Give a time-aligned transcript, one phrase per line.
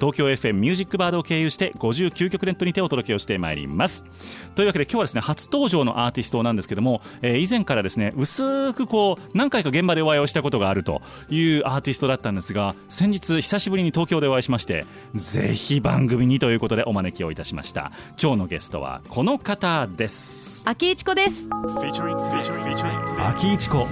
[0.00, 4.04] 東京 FM ミュージックバードを経由して59曲ネットにてお届けをしてまいります。
[4.54, 17.92] というわけで今日はですね初登場のアーティストなんですけども、えー以前からですね薄くこう何回か現場でお会いをしたことがあるというアーティストだったんですが先日久しぶりに東京でお会いしましてぜひ番組にということでお招きをいたしました。
[18.20, 20.62] 今日のゲストはこの方です。
[20.66, 21.48] 秋一子です。
[23.18, 23.86] 秋一子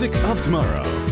[0.00, 1.09] Music of Tomorrow.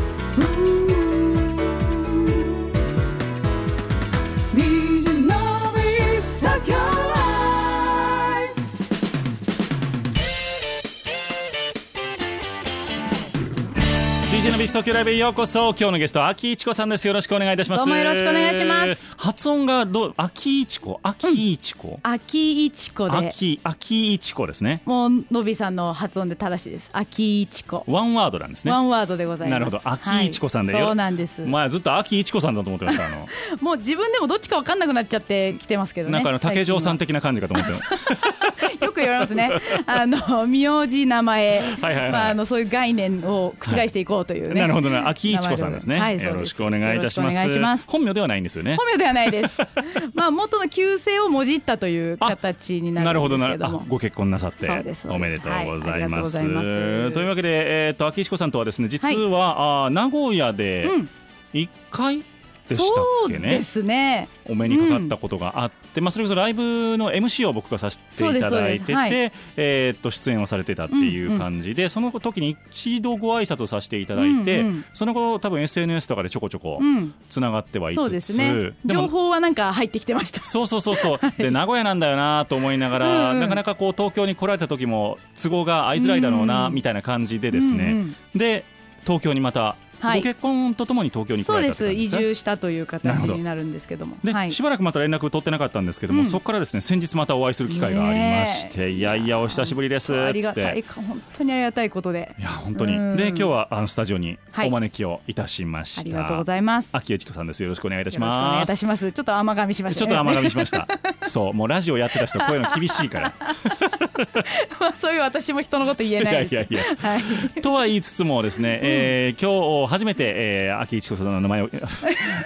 [14.98, 15.68] ライブへようこそ。
[15.78, 17.06] 今日のゲストは秋一子さんです。
[17.06, 17.84] よろしくお願いいたします。
[17.84, 19.14] どうもよろしくお願いします。
[19.16, 20.14] 発音がどう？
[20.16, 20.98] 秋一子。
[21.04, 23.16] 秋一子、秋一子で。
[23.16, 24.82] 秋秋一子ですね。
[24.86, 26.90] もうのびさんの発音で正しいです。
[26.92, 27.84] 秋一子。
[27.86, 28.72] ワンワードなんですね。
[28.72, 29.52] ワンワードでございます。
[29.52, 29.80] なるほど。
[29.84, 31.42] 秋一子さんで、はいそうなんです。
[31.42, 33.06] 前ずっと秋一子さんだと思ってました。
[33.06, 33.28] あの。
[33.62, 36.14] もう自分でもどっちかわかんなくなっちゃってきてますけどね。
[36.14, 37.70] なんかあの竹城さん最的な感じかと思って。
[37.70, 39.50] ま近はよく言われますね。
[39.86, 42.12] あの名字名前、はいはいはい。
[42.12, 44.60] まああのそういう概念を覆していこうというね。
[44.60, 47.30] なるほどね秋一子さんですね、はいよろしくお願いいたしま
[47.78, 47.88] す。
[47.88, 48.76] 本名ではないんですよね。
[48.76, 49.60] 本名ではないです。
[50.14, 53.86] まあ元の旧姓をもじったという形にななるんどなるあですけども。
[53.88, 54.68] ご結婚なさって
[55.08, 57.12] おめでとうございます,、はいといます。
[57.12, 61.08] というわけで、えー、と秋一子さんとはですね実は、あー名古屋でうん。
[61.54, 62.22] 1回
[62.68, 64.28] でしたっけね、ですね。
[64.46, 68.04] お目にかかったことがあって、まあ、それこそライブの MC を僕がさせて
[68.36, 69.32] いただいてて、はい。
[69.56, 77.14] えーっと出演をされてたっていう感じで、その時に一度ご挨拶をさせていただいて、うんうんその後多分 SNS とかでちょこちょこうん。
[77.28, 78.72] つながってはいつつ、ですね。
[78.84, 80.42] 情報はなんか入ってきてました。
[80.44, 83.40] そうそうそうそう、 で名古屋なんだよなと思いながら、うんうん。
[83.40, 88.14] なかなかこう東京に来られた時も都合が合いづらいだろうな、うんみたいな感じでですね、うんうん。
[88.34, 88.64] で
[89.04, 90.20] 東京にまた、はい。
[90.20, 92.16] ご結婚とともに東京に来そうですられたって感じか？
[92.16, 94.16] 移住したという形になるんですけども。
[94.22, 96.26] で、はい、しばらくまた連絡取ってなかったんですけども、うん。
[96.26, 102.34] そこからですね先日またお会いする機会がありまして、いやいやお久しぶりですありがたい本当にありがたいことで。
[102.38, 102.96] いや本当に。
[102.96, 103.16] うん。
[103.16, 104.68] で今日はあのスタジオにはい。
[104.68, 106.88] お招きをいたしました、ありがとうございます。
[106.92, 107.62] 秋江千子さんです。
[107.62, 109.12] よろしくお願いいたしよろしくお願いいますたします。
[109.12, 110.06] ちょっと甘噛みしましたね。
[110.06, 110.86] ちょっと甘噛みしました。
[111.22, 113.34] そうもうラジオやってた人こういうの厳しいから。
[114.80, 116.54] まあそういう私も人のこと言えないです。
[116.54, 117.10] いやいやいや。
[117.10, 117.16] は
[117.56, 117.60] い。
[117.62, 121.70] とは言いつつもですね、えー今日初めて、えー、秋一子さんの名前を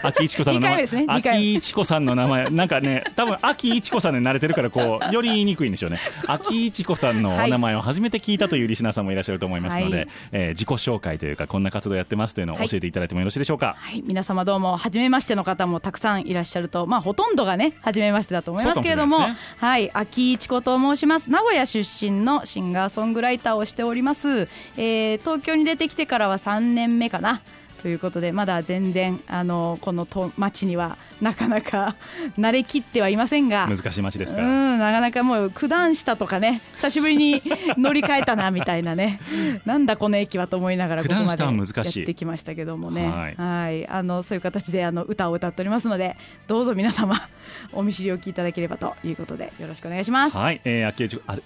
[0.03, 1.05] 秋一子さんの名前ね。
[1.09, 2.51] 秋一子さんの名前。
[2.51, 6.01] なんかね多分秋一子さんで慣れてるからこうより言いにくいんでしょうね。
[6.27, 10.09] 秋一子さんのお名前を初めて聞いたというリスナーさんもいらっしゃると思いますので、はい。
[10.33, 19.91] えー自己紹介というかこんな活動やってますというのを教えていただいてもよろしいでしょうか、はい、皆様どうも初めましての方もたくさんいらっしゃるとまあほとんどがね初めましてだと思いますけれどもそうかもしれないですはい。
[19.93, 21.31] 秋一子と申します。
[21.31, 27.41] 名古屋出身のシンガーソングライターをしております、えー東京に出てきてからは3年目かなあ
[27.83, 31.97] ということでまだ全然あのこのと町にはなかなか
[32.39, 37.43] 慣れきってはいませんが難しい街ですうから、んなかなかもう九段下とかね久しぶりに
[37.77, 39.21] 乗り換えたなみたいなね。
[39.65, 41.99] なんだこの駅はと思いながらここまで九段下は難しい。
[42.01, 43.09] やってきましたけどもね。
[43.09, 43.35] はい。
[43.37, 43.89] はい。
[43.89, 47.29] あのそういう形であの歌を歌っておりますのでどうぞ皆様
[47.73, 50.37] お見知りおきいただければということでよろしくお願いします。
[50.37, 51.37] はい、えー、秋一子あ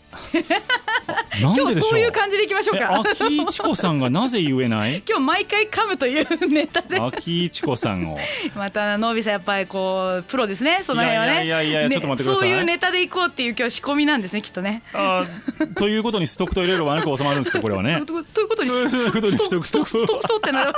[1.41, 1.91] 今日ででしょう？
[1.91, 3.01] そういう感じでいきましょうえか。
[3.01, 5.03] 秋一子さんがなぜ言えない？
[5.09, 6.99] 今日毎回噛むという ネタで。
[6.99, 8.19] 秋一子さんを。
[8.55, 10.81] またノービさんやっぱりこうプロですね。
[10.83, 11.47] その辺はね。
[11.47, 12.51] いやいやいやちょっと待ってください。
[12.51, 14.83] そういうネタでいこうっていう今日仕込みなんですねきっとね。
[14.93, 18.03] あーということにストックといろいろ悪く収まるんですかこれはね。
[18.07, 20.73] と ということにということにスト ストストストストってなる。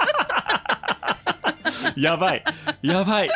[2.01, 2.45] やばい。
[2.83, 3.31] やばい。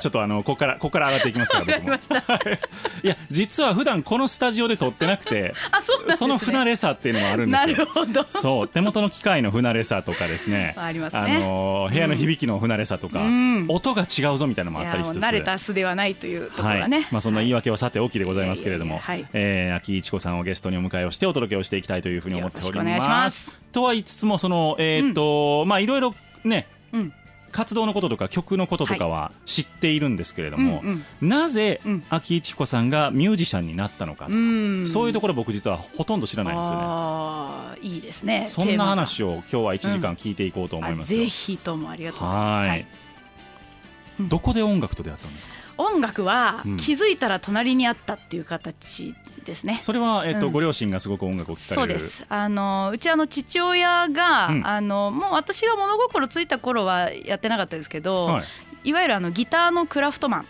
[0.00, 1.94] ちょっとあのここからここから上がっていきますから僕も。
[1.94, 3.06] い。
[3.06, 6.16] や実は普段このスタジオで撮ってなくてあそうなんですね。
[6.16, 7.76] その不慣れさっていうのもあるんでなすよ。
[7.76, 8.26] るほど。
[8.28, 8.68] そう。
[8.68, 10.74] 手元の機械の不慣れさとかですね。
[10.76, 11.40] ありますね。
[11.40, 13.66] のー部屋の響きの不慣れさとか、ん。
[13.68, 15.18] 音が違うぞみたいなのもあったりしつつ。
[15.20, 16.80] 慣れた素ではないというところはい。
[16.80, 17.06] がね。
[17.10, 19.24] まあ、そんな言い訳はさておきでございますけれども、はい。
[19.32, 22.76] えー秋一子さんをゲストにお迎えをしてお届けをしていきたいというふうに思っております。
[22.76, 23.58] よろしくお願いします。
[23.72, 27.12] とは言いつつもそのえーっと、まあいろいろねうん
[27.56, 36.82] 活動のこととか曲のこととかは知っているんですけれども、うんなぜうん秋一子さんがミュージシャンになったのかとか、うんそういうところ僕実はほとんど知らないんですよね。
[36.84, 38.44] ああいいですね。
[38.46, 41.20] そんな話をを今日は1時間聞いていこうと思いますよ。
[41.20, 42.60] ぜひともありがとうございます。
[42.60, 42.86] はいはい
[44.20, 45.54] どこで音楽と出会ったんですか？
[45.78, 49.14] 音楽はうん気づいたら隣にあったっていう形
[49.44, 49.80] ですね。
[49.82, 51.98] それはえっと、うんご両親がすごく音楽を聴かれる。
[52.00, 58.44] そうですあのうちあの父親が、うんあのもう私が物心ついた頃はやってなかったですけど、はい。
[58.84, 60.46] い、わゆるあのギターのクラフトマン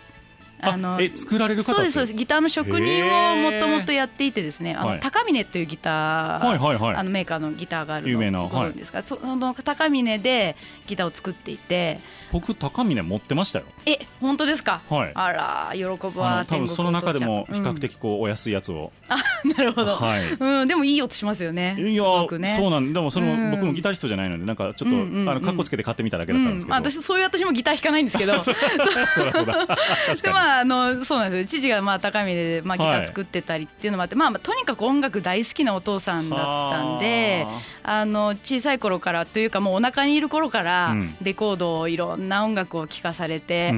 [0.59, 2.13] あえ作られる方そうですそうです。
[2.13, 4.99] ギターの職人をもともとやっていてですねあの、はい。
[4.99, 6.95] 高峰っていうギター、はいはいはい。
[6.95, 10.55] あのメーカーのギターがあるの有名なご存知ですか、その高峰で
[10.87, 11.99] ギターを作っていて。
[12.31, 13.65] 僕高峰持ってましたよ。
[13.85, 15.11] え本当ですか、はい。
[15.13, 20.33] あら喜ぶあわの多分その中でも比較的、的こうお安いやつを、うんなるほど、はい。
[20.33, 21.75] うん、でもいい音しますよね。
[21.79, 22.47] いやすごくね。
[22.57, 23.51] そうなんでもその、うん。
[23.51, 25.29] 僕もギタリストじゃないのでなんかちょっと、うんうんうん。
[25.29, 28.39] あの格好つけて買ってみただけだったんですけど、うん、私そういう私もギター弾かないんですけど。
[28.39, 29.67] そうだそうだ。
[29.67, 29.75] 確か
[30.13, 31.59] に、 でまああのそうなんですよ。
[31.59, 36.39] 父がまあ高峰でまあギター作ってたりっていうのもあって、まあまあとにかく音楽大好きなお父さんだっ
[36.71, 37.45] たんで
[37.83, 38.05] あ。
[38.05, 41.15] の小さい頃からというかもうお腹にいる頃からうん。
[41.21, 43.73] レコードをいろんな音楽を聴かされて、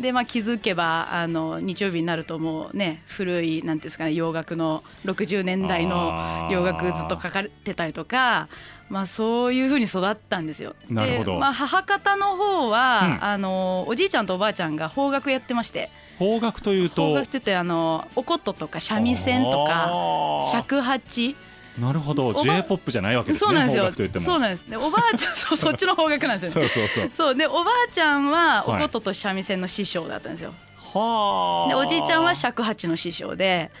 [0.00, 8.48] でまあ気づけばあの日曜日になるともうね古いなんていうんですかね洋楽の60年代の洋楽ずっと書かれてたりとか。
[8.90, 10.76] まあそういう風に育ったんですよ。
[10.90, 11.32] なるほど。
[11.32, 13.24] で、まあ母方の方は、うん。
[13.24, 21.36] あのおじいちゃんとおばあちゃんが邦楽やってまして、邦楽というと邦楽ってあのお琴とか三味線とか尺八。
[21.78, 22.28] なるほど。
[22.28, 23.82] おば J-POP じゃないわけですねそうなんですよ。
[23.82, 24.70] 邦楽といってもそうなんです。
[24.70, 26.68] でおばあちゃん そうそっちの方角なんですよね。
[26.68, 27.10] そうそうそう。
[27.12, 27.34] そう。
[27.34, 28.82] でおばあちゃんはおはい。
[28.82, 30.54] 琴と三味線の師匠だったんですよ、
[30.94, 31.68] はあ。
[31.68, 33.72] でおじいちゃんは尺八の師匠で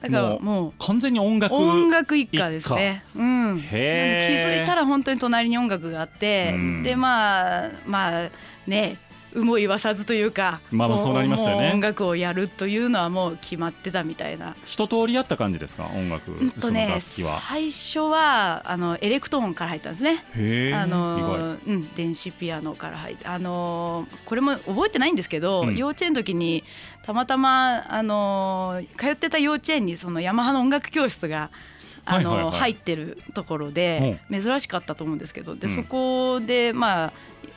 [0.00, 3.04] だからもう完全に音楽音楽一家ですね。
[3.14, 3.60] うん。
[3.60, 6.82] 気づいたら本当に隣に音楽があって、うん。
[6.82, 8.28] でまあまあ
[8.66, 8.96] ね。
[9.38, 11.70] 有無を言わさずというか、もまあまあそうなりますよね。
[11.72, 14.56] 音楽をやるというのはもう決まってたみたいな。
[14.64, 15.86] 一通りやった感じですか？
[15.94, 17.40] 音楽、うんとそのね、楽器は。
[17.40, 20.74] 最初はあのエレクトーンから入ったんですね。
[20.74, 25.76] あのうん、電子ピアノから入ってあのこれも覚えてないんですけど、うん。
[25.76, 26.64] 幼稚園の時に
[27.02, 31.50] たまたまあの通ってた幼稚園にそのヤマハの音楽教室が
[32.04, 35.72] あの、入ってるところで珍しかったと思うんですけどで、うん。
[35.74, 37.12] そこでまあ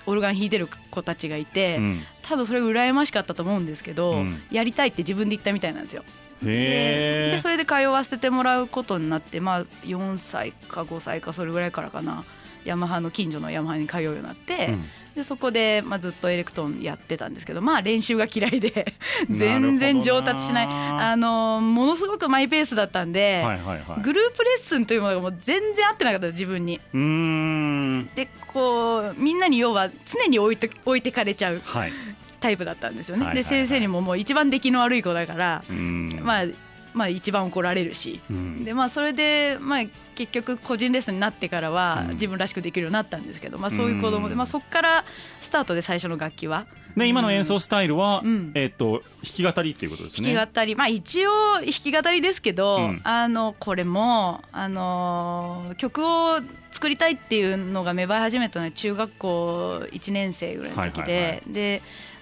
[0.06, 2.02] オルガン弾いてる子たちがいて、うん。
[2.22, 4.42] 多分それが羨ましかったと思うんですけど、うん。
[4.52, 6.04] やりたいって自分で言ったみたいなんですよ。
[6.42, 12.26] でそれで通わせてもらうことになってまあ4歳か5歳かそれぐらいからかな。
[12.66, 18.94] ヤマハの近所のヤマハに通うようになって、うんでそこで、まあ、ずっとエレクトーンやってたんですけどまあ練習が嫌いで
[19.30, 20.68] 全然上達しない。
[20.70, 24.02] あのものすごくマイペースだったんで、はいはいはい。
[24.02, 26.80] グループレッスンというものがもう全然合ってなかった自分に。
[26.94, 28.10] うーん。
[28.16, 31.94] でこうみんなに要は常に置いて置いてかれちゃうはい。
[32.40, 33.26] タイプだったんですよね。
[33.26, 36.46] はいで先生にももう一番出来の悪い子だから、まあ
[36.94, 38.64] まあ、一番怒られるし、うん。
[38.64, 39.84] でまあ、それで、まあ、
[40.16, 42.10] 結局個人レッスンになってからはうん。
[42.12, 44.38] 自分らしくできるようになったんですけど、まあ、そういう子供で、うん。
[44.38, 45.06] まあ、そこから
[45.40, 46.68] スタートで最初の楽器は。
[46.96, 48.52] で今の演奏スタイルは、うん。
[48.54, 50.34] えっと弾き語りっていうことですね。
[50.34, 51.32] 弾き語り、まあ一応
[51.62, 53.02] 弾き語りですけど、うん。
[53.04, 61.82] あのこれもあの曲を作りたいっていうのが芽生え始めたのは中学校1年生ぐらいの時で、はいはいはで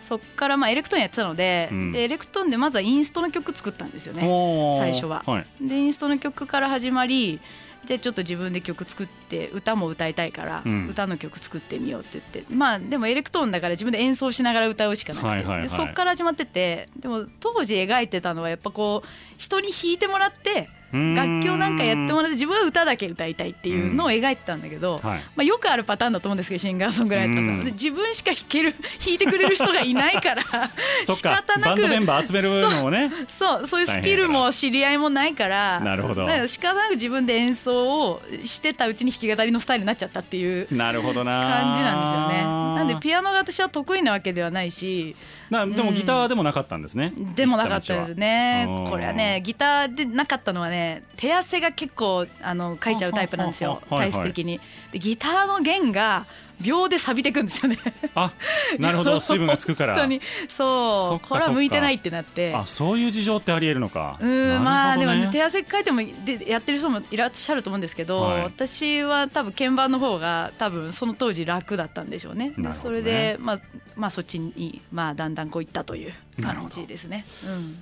[0.09, 1.91] そっからまあエレクトーンやってたので,、うん。
[1.91, 4.21] でエレクトーンでまずはインストの曲作ったんですよね。
[4.79, 5.23] 最初は。
[5.27, 5.45] はい。
[5.61, 7.39] でインストの曲から始まり
[7.85, 10.87] じゃあちょっと自分で曲作って歌も歌いたいから、うん。
[10.87, 12.51] 歌の曲作ってみようって言って。
[12.51, 15.61] まあでもエレクトーンだから自分で演奏しながら歌うしかなくて、はいはいはい。
[15.61, 25.19] でそっから始まっててでも当時描いてたのはやっぱこう人に弾いてもらって楽器をなんかやってもらって自分は歌だけ歌いたいっていうのを描いてたんだけど、はい。
[25.35, 28.73] まあ、よくあるパターンだと思うんですけどシンガーソングライターさんで自分しか弾ける
[29.05, 30.43] 弾いてくれる人がいないから
[31.05, 31.35] 仕か。
[31.43, 33.11] 方なくバンドメンバー集めるのもね。
[33.27, 36.25] そうそういうスキルも知り合いもないからなるほど。
[36.25, 41.41] だから仕方なく自分で演奏をしてたうちに弾き語りのスタイルになっちゃったっていうなるほどな。
[41.41, 42.43] 感じなんですよね。
[42.43, 45.15] なんでピアノが私は得意なわけではないし。
[45.49, 45.95] なでもうん。
[45.95, 48.65] ギターでもなかったんですね、でもなかったですね。
[48.89, 50.78] これはねギターでなかったのはね
[51.17, 53.81] 手汗が結構あの書いちゃうタイプなんですよ。
[53.89, 54.59] 体質的に。
[54.91, 56.25] でギターの弦が
[56.61, 57.77] 秒で錆びてくんですよね。
[58.15, 58.33] あ
[58.77, 59.19] なるほど。
[59.21, 59.95] 水分がつくから。
[59.95, 60.21] 本当に。
[60.47, 61.27] そう。
[61.27, 62.53] これは向いてないってなって。
[62.53, 64.17] あそういう事情ってありえるのか。
[64.19, 68.41] うんまあでもね手手汗かいてもでやってる人もいらっしゃると思うんですけど、はい。
[68.43, 72.53] 私は多分鍵盤の方が多分その当時楽だったんでしょうね。
[72.57, 72.71] ね。
[72.73, 73.59] それでまあ
[73.95, 77.25] まあそっちにまあだんだんこういったという感じですね。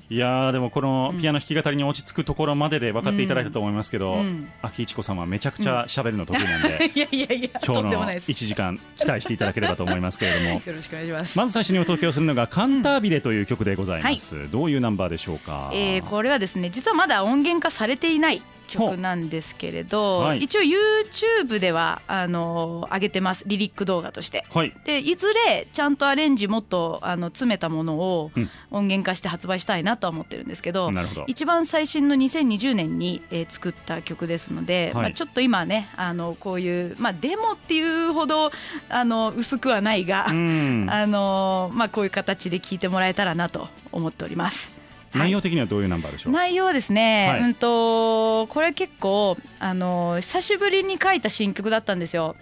[0.10, 6.98] いやーでもこのピアノ弾き語りに落ち着くところまでで分かっていただいたと思いますけど、うん秋一子さんはめちゃくちゃ喋るの得意なんで、うん。
[6.98, 8.32] いやいやいや今日のとんでもないです。
[8.32, 11.38] 1時間期待していただければと思いますけれども よろしくお願いします。
[11.38, 20.40] まず最初にお届けをするのが「カンタービレ」という曲でございます、どういうナンバーでしょうか、えーこれはですね実はまだ音源化されていない曲なんですけれど、はい。
[20.40, 24.46] 一応 YouTube ではあの上げてますリリック動画として。
[24.54, 24.74] はい。
[24.86, 28.50] でいずれちゃんとアレンジもっとあの詰めたものをうん。
[28.70, 31.24] 音源化して発売したいなとは思ってるんですけど、なるほど。
[31.28, 35.04] 一番最新の2020年に、えー作った曲ですので、はい。
[35.04, 38.52] まあ、ちょっと今ねあのこういう、まあ、デモっていうほど
[38.90, 40.88] あの薄くはないが、うん。
[40.90, 44.77] あのまあ、こういう形で聴いてもらえたらなと思っております。
[45.14, 47.42] 内容的にはどういうナンバーでしょう、内容はですね、はい。
[47.42, 52.36] うんとこれ結構あの久しぶりに書いた新曲だったんですよ。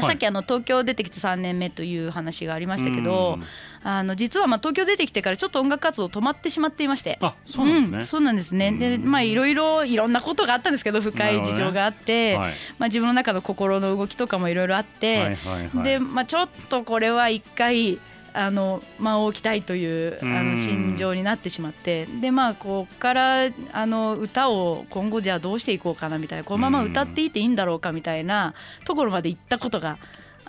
[0.00, 3.44] さっきあの東京出てきて3年目という話がありましたけどうん。
[3.86, 7.18] あの実はまあ東京出てきてからちょっと音楽活動止まってしまっていまして。
[7.20, 8.98] あそうなんですね、うんそうなんですね。
[8.98, 12.52] まあいろいろいろんなことがあったんですけど深い事情があって、はい。
[12.78, 15.84] まあ、自分の中の心の動きとかもいろいろあって、はいはいはい。
[15.84, 18.00] で、まあ、ちょっとこれは一回
[18.34, 20.50] あの間を置きたいというあうん。
[20.50, 29.98] の心情になってしまってでまあここからあの歌を今後じゃあどうしていこうかなみたいなこのまま歌っていていいんだろうかみたいなところまで行ったことが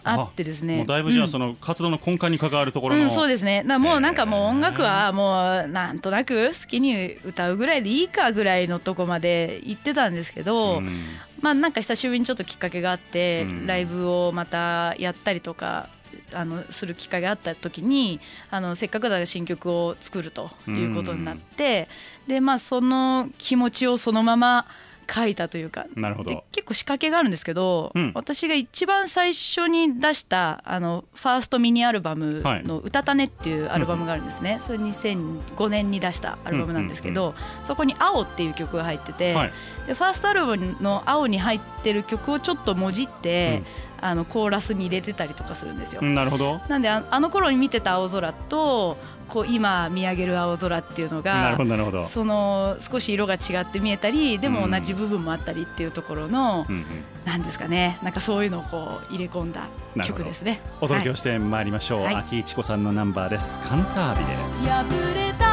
[0.04, 0.78] あってですね。
[0.78, 1.26] もうだいぶじゃうん。
[1.26, 3.64] あその活動の根幹に関わるところの、うん、そうですね。
[3.64, 11.02] だからもうなんかもう音楽はもうなんとなく好きに歌うぐらいでいいかぐらいのとこまで行ってたんですけど、うん。
[11.42, 13.68] まあなんか久しぶりにちょっときっかけがあって、うん。
[13.68, 15.90] ライブをまたやったりとか
[16.34, 21.88] あのする機会があった時にあのせっかくだから新曲を作るということになって、
[22.28, 24.66] でまあその気持ちをそのまま
[25.12, 25.86] 書いたというか。
[25.96, 26.32] なるほど。
[26.32, 28.12] で結構仕掛けがあるんですけど、うん。
[28.16, 39.52] 私が一番最初に出したあのファーストミニアルバムの「うたたね」っていうアルバムがあるんですね、それ2005年に出したアルバムなんですけど、そこに「青」っていう曲が入ってて、はい。
[39.88, 43.64] でファーストアルバムの「青」に入ってる曲をちょっともじって、
[44.02, 46.02] あのコーラスに入れてたりとかするんですよ。
[46.04, 46.62] うんなるほど。
[46.68, 48.98] なんでああの頃に見てた青空と
[49.28, 56.86] こう今見上げる青空っていうのなるがほどなるほど、その少し色が違って見えたりでも同じ部分もあったりっていうところの、うんうん。
[57.26, 57.98] なんですかね。
[58.04, 59.68] なんかそういうのをこう入れ込んだ
[60.04, 60.62] 曲ですね。
[60.80, 62.16] お届けをはいしてまいりましょう、はい。
[62.16, 63.60] 秋一子さんのナンバーです。
[63.62, 65.45] カンタービレ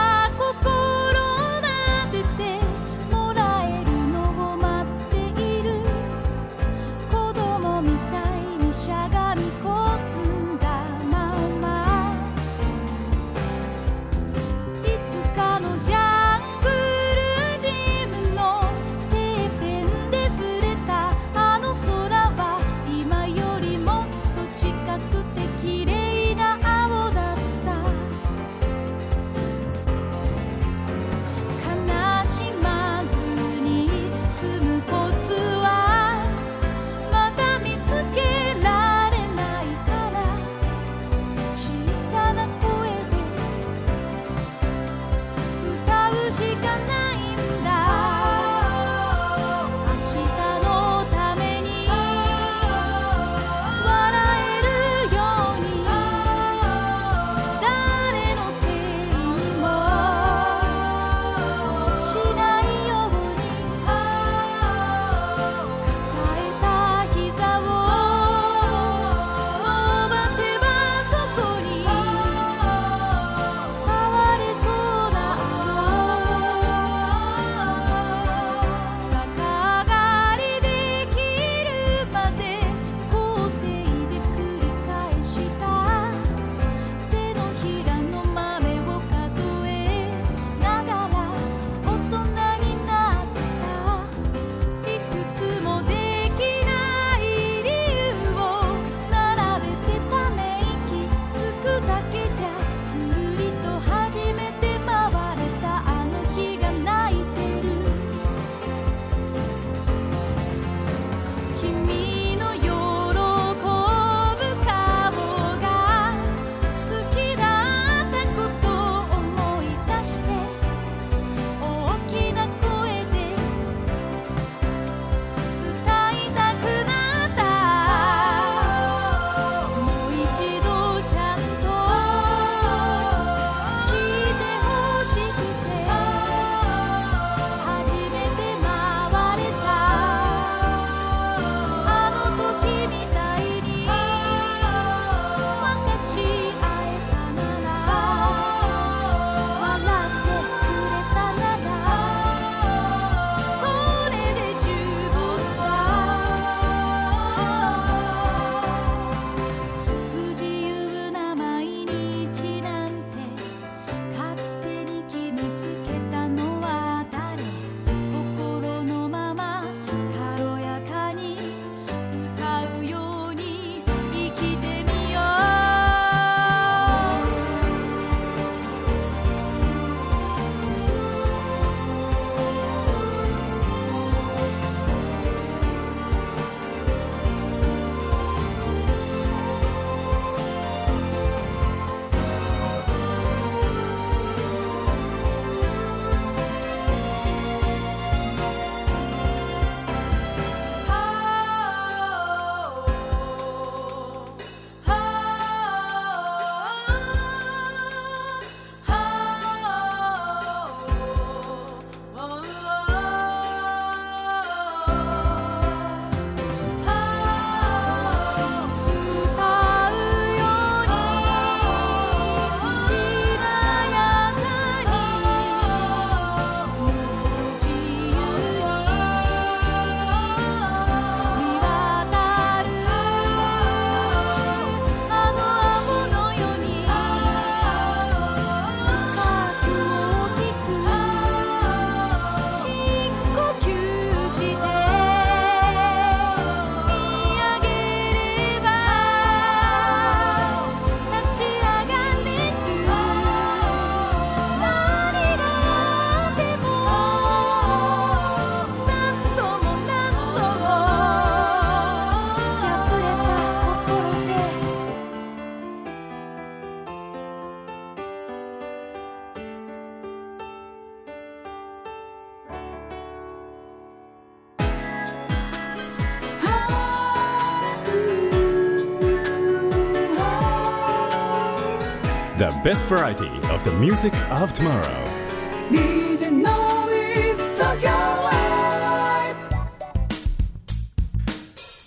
[282.63, 284.83] best variety of the music of tomorrow.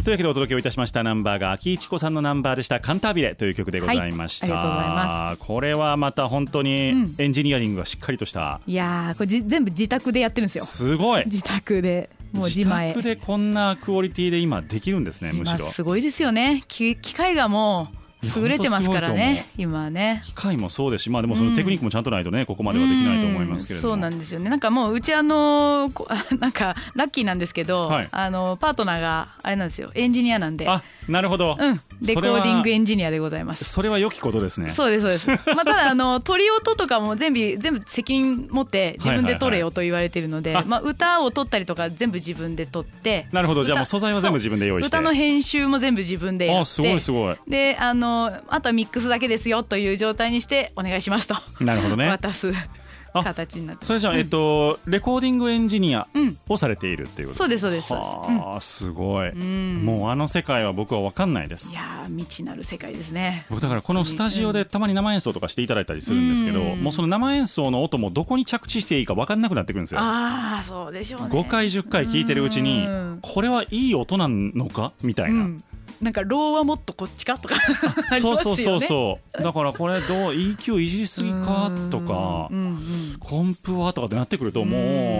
[0.03, 7.15] というわけでお届けをいたしましたナンバーが秋一子さんのナンバーでした「カンタービレ」という曲でございました、はいありがとうございまこれはまた本当にうん。
[7.17, 10.63] エンジニアリングがしっかりとした、いやーこれじ全部自宅でやってるんですよ。
[10.63, 11.23] すごい。
[11.25, 12.89] 自宅でもう自前。
[12.89, 16.63] 宅でこんなクオリティで今できるんですねむし今ろすごいですよね。
[16.67, 20.21] き機械がもう優れてますからね今はね。
[20.23, 24.49] 機械もそうですしまあでもそのテクニックもちゃんとないとねここまではできないと思いますけれども、うんそうなんですよね。
[24.49, 26.07] なんかもううちあのこ
[26.39, 28.07] なんかラッキーなんですけど、はい。
[28.11, 29.91] あのパートナーがあれなんですよ。
[29.93, 30.67] エンジニアなんで。
[30.67, 31.81] あなるほど、うん。
[32.01, 33.63] レコーディングエンジニアでございます。
[33.65, 34.69] それは良きことですね。
[34.69, 35.27] そうですそうです。
[35.55, 43.27] まあただあの鳥音とかも全部全部責任持って自分で取れよと言われてるので、まあ歌を取ったりとか全部自分で取って。
[43.31, 43.63] なるほど。
[43.63, 44.97] じゃあもう歌素材は全部自分で用意して。
[44.97, 46.61] 歌の編集も全部自分でやって。
[46.61, 47.35] あすごいすごい。
[47.47, 51.35] であのあとはミックスだけですよという状態にしてお願いしますと。
[51.59, 52.07] なるほどね。
[52.07, 52.51] 渡す。
[52.51, 52.53] あ
[53.23, 56.37] 形になってそれじゃあ、えっとレコーディングエンジニアうん。
[56.47, 58.09] をされているっていうことそうですそうですそうです。
[58.09, 59.83] はあ、すごい、ん。
[59.85, 61.71] もうあの世界は僕は分かんないです。
[61.73, 63.45] いやー未知なる世界ですね。
[63.49, 66.83] 僕だからこのスタジオでたまに生演奏とかしていただいたりするんですけど、うん。
[66.83, 70.01] もうその生演奏の音もどこに着地していいか分かんなくなってくるんですよ。
[70.01, 71.27] ああそうでしょうね。
[71.29, 73.19] 5回10回聞いてるうちにうん。
[73.21, 74.91] これはいい音なのか？
[75.01, 75.63] みたいうな、ん
[76.01, 77.55] なんかローはもっとこっちかとか
[78.11, 78.63] ありそうますよね。
[78.63, 82.77] そうそうそうだからこれどう EQ いじりすぎかとかうんうん
[83.19, 84.77] コンプはとかってなってくるとも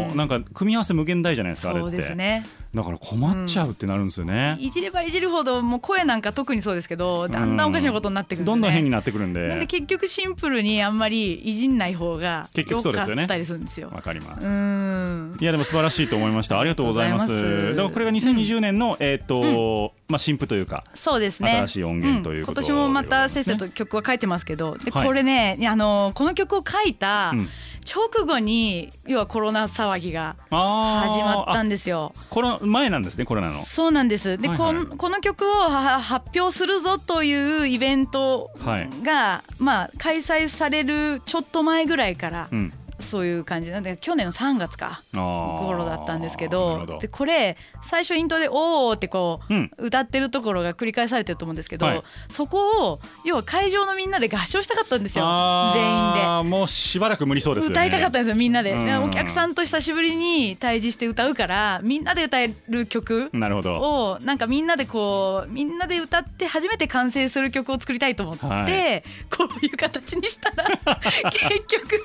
[0.10, 0.18] ううん。
[0.18, 8.52] なんか組み合わせ無限大じゃないですかあれそうってですねだから困っちゃうってなるんですよね、いじればいじるほどもう声なんか特にそうですけどだんだんおかしなことになってくるんで。
[8.52, 9.48] すよねどんどん変になってくるんで。
[9.48, 13.24] なんで結局シンプルにあんまりいじんない方が結局そうですよね。
[13.24, 13.90] ったりするんですよ。
[13.94, 15.38] わかりまうす、ん。
[15.40, 16.60] いやでも素晴らしいと思いました。
[16.60, 17.70] ありがとうございます。
[17.72, 21.52] だからこれが2020年の、えっ、と、まあ新譜というかそうですね。
[21.52, 27.48] 新しい音源ということん今年もまたせっせと曲は書いてますけどこれね、あのこの曲を書いたうん
[27.86, 32.14] 直後に要はコロナ騒ぎが始まったんあですよ。
[32.30, 33.62] コロ前なんですねコロナの。
[33.64, 34.38] そうなんです。
[34.38, 34.86] で、はいはい。
[34.86, 38.90] この曲をは発表するぞというイベントはい。
[39.04, 46.56] が、まあ、開催されるちょっと前ぐらいから、うんそういう感じなんで去年の3月か頃だったんですけど
[46.86, 47.00] ど。
[47.00, 49.72] でこれ最初イントロで「おー」ってこう、うん。
[49.78, 52.04] 歌ってるところが繰り返されてると思うんですけど、はい。
[52.30, 55.26] そこを要は会場のみんなで合唱したかったんですよ
[55.74, 56.50] 全員で。
[56.50, 57.74] もうしばらく無理そうですよね。
[57.74, 63.76] 歌いたかったんですよみんなで、お客さんと久しぶりに対峙して歌うからみんなで歌える曲なるほど。
[63.78, 69.04] をなんかみんなでこうみんなで歌って初めて完成する曲を作りたいと思って、はい。
[69.36, 70.66] こういう形にしたら
[71.32, 72.02] 結局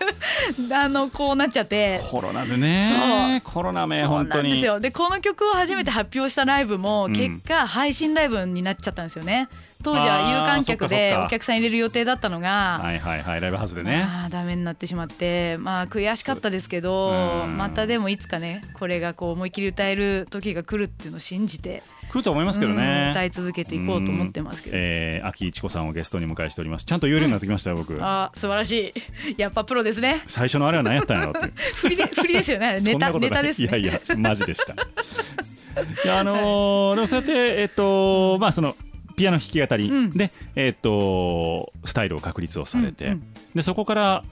[0.83, 2.01] あのこうなっちゃって。
[2.11, 3.43] コロナでね。
[3.45, 4.81] コロナめ本当になんですよ。
[4.81, 7.13] でこの曲を初めて発表したライブもうん。
[7.13, 9.49] 結果配信ライブになっちゃったんですよね。
[9.83, 14.03] 当時は有観客でお客さん入れる予定だったのが、はいはいはいライブハウスでね。
[14.07, 17.57] あーダメになってしまってまあ悔しかったですけどうん。
[17.57, 24.77] またでもいつかねこれがこう思いっきり歌える時が来るっていうのを信じて来ると思いますけどうんね歌い続けていこうと思ってますけど。
[24.79, 26.85] えー、秋一子さんをゲストに迎えしております。
[26.85, 27.97] ちゃんと言えるようになってきましたよ僕。
[28.01, 28.93] あー素晴らし
[29.29, 29.35] い。
[29.41, 30.23] やっぱプロですね。
[30.27, 32.79] 最初のあれは何やったんやろって振りで振りですよね。
[32.83, 33.69] ネタネタですね。
[33.69, 34.73] いやいやマジでした。
[34.73, 34.77] い
[36.07, 38.77] やあのーでもそうやってえっとまあその
[39.17, 39.89] ピアノ弾き語り。
[39.89, 40.11] うん。
[40.11, 43.23] で、えっとスタイルを確立をされて、うんうん。
[43.55, 44.25] でそこから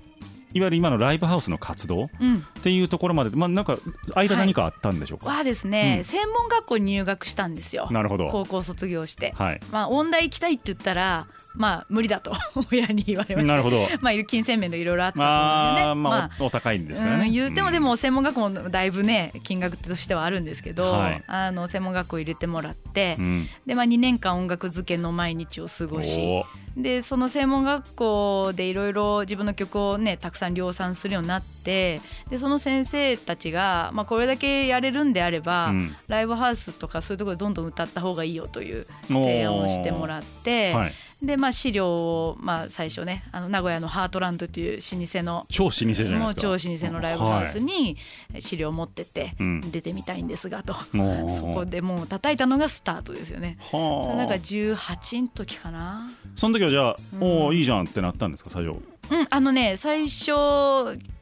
[0.55, 2.45] いわゆる今のライブハウスの活動っうん。
[2.63, 3.79] ていうところまで、まあ、なんか
[4.15, 6.05] 間何かあったんでしょうか、はですね、うん。
[6.05, 7.89] 専門学校に入学したんですよ。
[7.91, 8.29] なるほど。
[8.29, 9.61] 高校卒業して、はい。
[9.71, 11.27] まあ音大行きたいって言ったら
[11.59, 12.33] まあ無理だと
[12.73, 13.87] 親に言われましたなるほど。
[14.01, 16.01] まあいる金銭面でいろいろあったと思うんですよね。
[16.01, 21.25] まあまあ、おお高いんですね、うん、言ってもでも専門学校もだいぶね金額としてはあるんですけど、はい。
[21.27, 26.45] あの専門学校入れてもらって、うん、でまあ、2年間音楽漬けの毎日を過ごし
[26.77, 35.97] でその専門学校でいろいろ自分の曲をねたくさん量産するようになってでその先生たちが、まあ、これだけやれるんであれば、うん。
[36.07, 46.41] ライブハウスとかそういうところでどんどん歌った方がいいよという提案をしてもらって、はい、でまあ、資料を、まあ、最初ねあの名古屋のハートランドっていう老舗の超老舗じゃないですか。
[46.41, 47.97] 超老舗のライブハウスに
[48.39, 49.61] 資料を持ってってうん。
[49.73, 53.59] 出てみたいんですがと、そこでもう叩いたのがスタートですよね。
[53.61, 54.05] はあ。
[54.05, 56.09] それなんか18の時かな。
[56.37, 57.23] その時はじゃあ、うん。
[57.23, 58.79] おおいいじゃんってなったんですか最初。
[59.11, 60.33] うん、あのね最初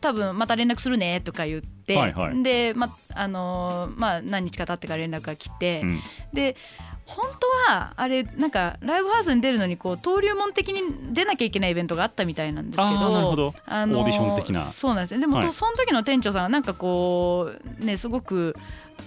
[0.01, 2.43] 多分また連絡するねとか言って、はいはい。
[2.43, 6.01] でまあのーまあ何日か経ってから連絡が来て、うん。
[6.35, 6.57] で
[7.07, 13.55] 本当はあれなんかライブハウスに出るのにこう登竜門的に出なきゃいけないイベントがあったみたいなんですけどあーなるほど。
[13.64, 14.62] あのオーディション的な。
[14.62, 15.14] そうなんです。
[15.14, 15.47] ねでも、はい。
[15.47, 18.57] とその時の店長さんがなんかこうねすごく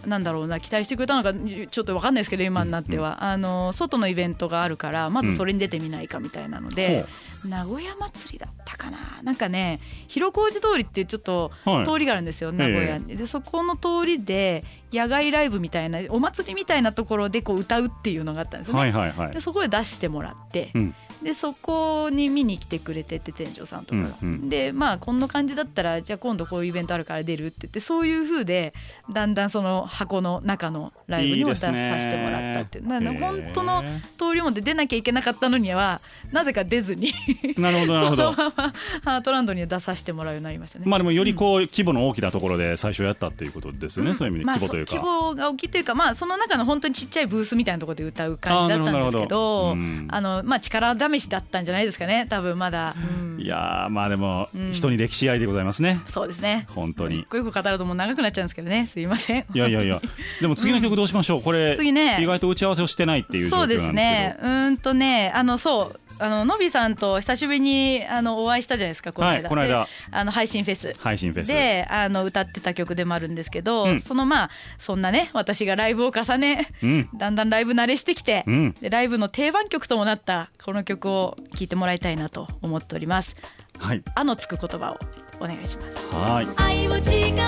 [0.05, 7.05] なんだろうな期待してくれたのかちょっと分かんないですけど今になっては、あの外のイベントがあるからまずそれに出てみないかみたいなので、
[7.45, 8.97] 名古屋祭りだったかな。
[9.23, 11.85] なんかね広小路通りっていうちょっとはい。
[11.85, 13.17] 通りがあるんですよ、名古屋に。
[13.17, 18.79] でそこの通りで野外ライブみたいなお祭りみたいなところでこう歌うっていうのがあったんですよね。
[18.79, 19.31] はいはいはい。
[19.31, 24.49] でそこで出してもらって、うんでそこに見に来てくれてて店長さんとかが、うんうん。
[24.49, 28.73] でまあこんな感じだったらじゃあ今度こういうイベントあるから出るって言ってそういう風で
[29.11, 32.87] だんだんその箱の中のライブにも出させてもらったっていう。
[32.87, 33.19] ななへー。
[33.19, 33.83] 本当の
[34.17, 35.99] 通りもで出なきゃいけなかったのには
[36.31, 37.11] なぜか出ずに
[37.57, 38.33] なるほどなるほど。
[38.33, 40.85] そのままハートランドには出させてもらうようになりましたね。
[40.87, 44.15] まあでもよりこう規模の大きなところで最初やったっていうことですよね、ん。
[44.15, 49.75] そういう意味でまあ規模というか、そ規模が大きいというか、まあ、その中の本当にちっちゃいブースみたいなところで歌う感じだったんですけど
[50.07, 53.41] あの、まあ、力試しだったんじゃないですかね多分まだ、うん。
[53.41, 54.71] いやーまあでもうん。
[54.71, 56.67] 人に歴史ありでございますね、そうですね。
[56.69, 57.21] 本当に。
[57.21, 59.45] 一個一個語るともう長くなっちゃうんですけどねすいません。
[59.53, 60.01] いやいやいや。
[60.41, 61.41] でも次の曲どうしましょう。
[61.41, 62.19] これ次ね。
[62.21, 63.81] 意外と打ち合わせをしてないっていう状況そうんなでけど。
[63.81, 64.37] ですすね。
[64.41, 69.87] うーんとねあのそうあののびさんと久しぶりにあのお会いしたじゃないですかこの間,で、はいこの間。
[70.11, 70.93] あの配信フェス。
[70.99, 71.47] 配信フェス。
[71.47, 73.99] であの歌ってた曲でもあるんですけど、うん。
[73.99, 77.09] そのまあそんなね私がライブを重ね、うん。
[77.15, 78.75] だんだんライブ慣れしてきて、うん。
[78.81, 83.35] でライブの定番曲ともなったこの曲を聴いてもらいたいなと思っております。
[83.77, 84.03] はい。
[84.15, 84.99] あのつく言葉を
[85.39, 86.05] お願いします。
[86.13, 86.47] はい。
[86.57, 87.39] 愛を誓おう。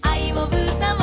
[0.00, 1.01] 愛を歌お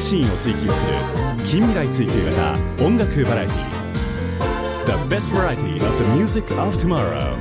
[0.00, 0.92] 楽シーンを追求する
[1.44, 3.56] 近未来追求型音楽バラエティ
[4.86, 7.36] The best variety of the music of tomorrow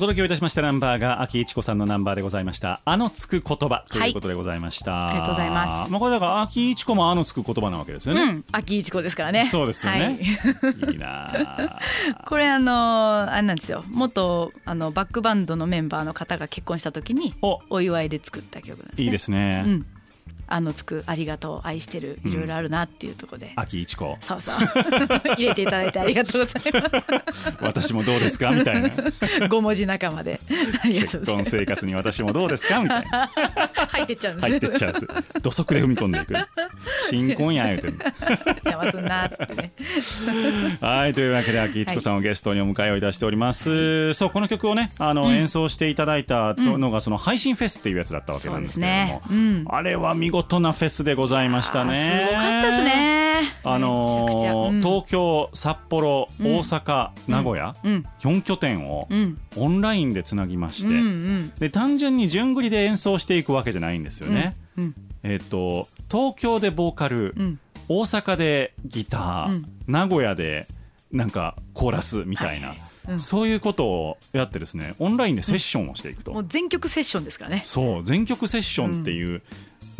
[0.00, 2.80] お届けをいたしましたナンバーが秋一子さんのナンバーでございました。
[2.86, 5.90] あのつく言葉ということでございました、ありがとうございます。
[5.90, 9.44] まあこれだから秋一子もあのつく言葉なわけですよね、うん、秋一子ですからね。
[9.44, 10.18] そうですよね、
[10.62, 10.92] はい。
[10.92, 11.78] い、いなあ。
[12.24, 13.84] これあのあれなんですよ。
[13.88, 17.60] 元あのバックバンドのメンバーの方が結婚した時にお。
[17.68, 19.04] お祝いで作った曲なんですね。
[19.04, 19.86] いいですね、うん、
[20.50, 24.16] あのつくありがとう愛してるいろいろあるなっていうところで、秋一子。
[24.20, 24.54] そうそう。
[25.36, 26.90] 入れていただいてありがとうございま
[27.60, 28.90] 私もどうですかみたいな。
[28.90, 29.00] す。
[29.00, 30.40] 5文字仲間で。
[30.82, 31.20] 結。
[31.24, 33.30] 婚生活に私もどうですかみたいな。
[33.88, 34.48] 入ってっちゃうんです。
[34.48, 35.40] 入ってっちゃう。
[35.40, 36.34] 土足で踏み込んでいく。
[37.08, 37.98] 新婚や言うてる。
[38.64, 39.70] 邪魔すんなっつってね。
[40.80, 49.20] はいというわけで秋一子さんをゲストにお迎えをいたしております、そうこの曲をねあの、演奏していただいたのがその配信フェスっていうやつだったわけなんですけれども、ね。
[49.30, 49.64] うん。
[49.68, 52.28] あれは見事なフェスでございましたね。
[52.28, 53.20] すごかったですね。
[53.62, 54.54] あのめちゃくちゃ。
[54.54, 54.80] うん。
[54.80, 58.04] 東京札幌大阪、名古屋、うん。
[58.20, 59.38] 4拠点をうん。
[59.56, 61.52] オンラインでつなぎまして、うんうん。
[61.58, 64.56] で単純に順繰りで演奏していくわけじゃないんですよね。
[64.76, 64.94] うん。
[65.22, 67.58] えっ、と東京でボーカル、うん。
[67.88, 69.66] 大阪でギター、うん。
[69.86, 70.68] 名古屋で
[71.12, 72.74] なんかコーラスみたいな、
[73.08, 73.20] うん。
[73.20, 77.62] そういうことをやってですねオンラインでセッションをしていくと、もう全曲セッションですからね。
[77.64, 79.42] そう全曲セッションっていう、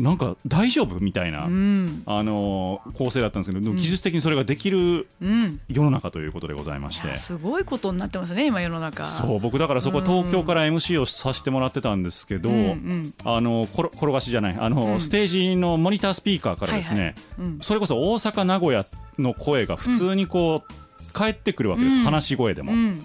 [0.03, 0.99] なんか大丈夫？
[1.01, 2.03] みたいな、うん。
[2.07, 5.61] あのー構成だったんですけど、でも技術的にそれができるうん。
[5.69, 7.09] 世の中ということでございまして。
[7.09, 7.17] いや。
[7.17, 9.05] すごいことになってますね今世の中。
[9.05, 13.15] そう僕だからそこは東京から MC をさせてもらってたんですけど、うんうん。
[13.25, 15.01] あの転がしじゃないあの、うん。
[15.01, 17.15] ステージのモニタースピーカーからですね、はいはい。
[17.41, 17.59] うん。
[17.61, 18.87] それこそ大阪名古屋
[19.19, 22.05] の声が普通にこう、返ってくるわけです、うん。
[22.05, 23.03] 話し声でも、うん。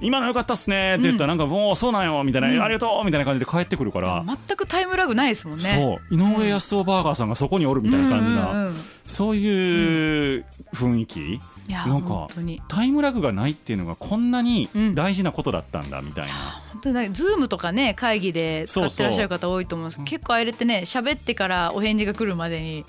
[0.00, 2.62] 今のよかったっすねって言ったらなんかもうそうなんよみたいな、うん。
[2.62, 5.64] ありがとうみたいな感じで返ってくるから、全くタイムラグないですもんね。
[5.64, 6.14] そう。
[6.14, 8.74] 井上康雄バーガーさんがそこにおるみたいな感じな、うんうんうん。
[9.04, 12.28] そういう雰囲気、いやなんか
[12.68, 14.94] タイムラグがないっていうのがこんなにうん。
[14.94, 16.32] 大事なことだったんだみたいな、
[16.72, 22.84] 本当に Zoomとかね会議で使ってらっしゃる方多いと思うんですけど結構あれってね喋ってからお返事が来るまでに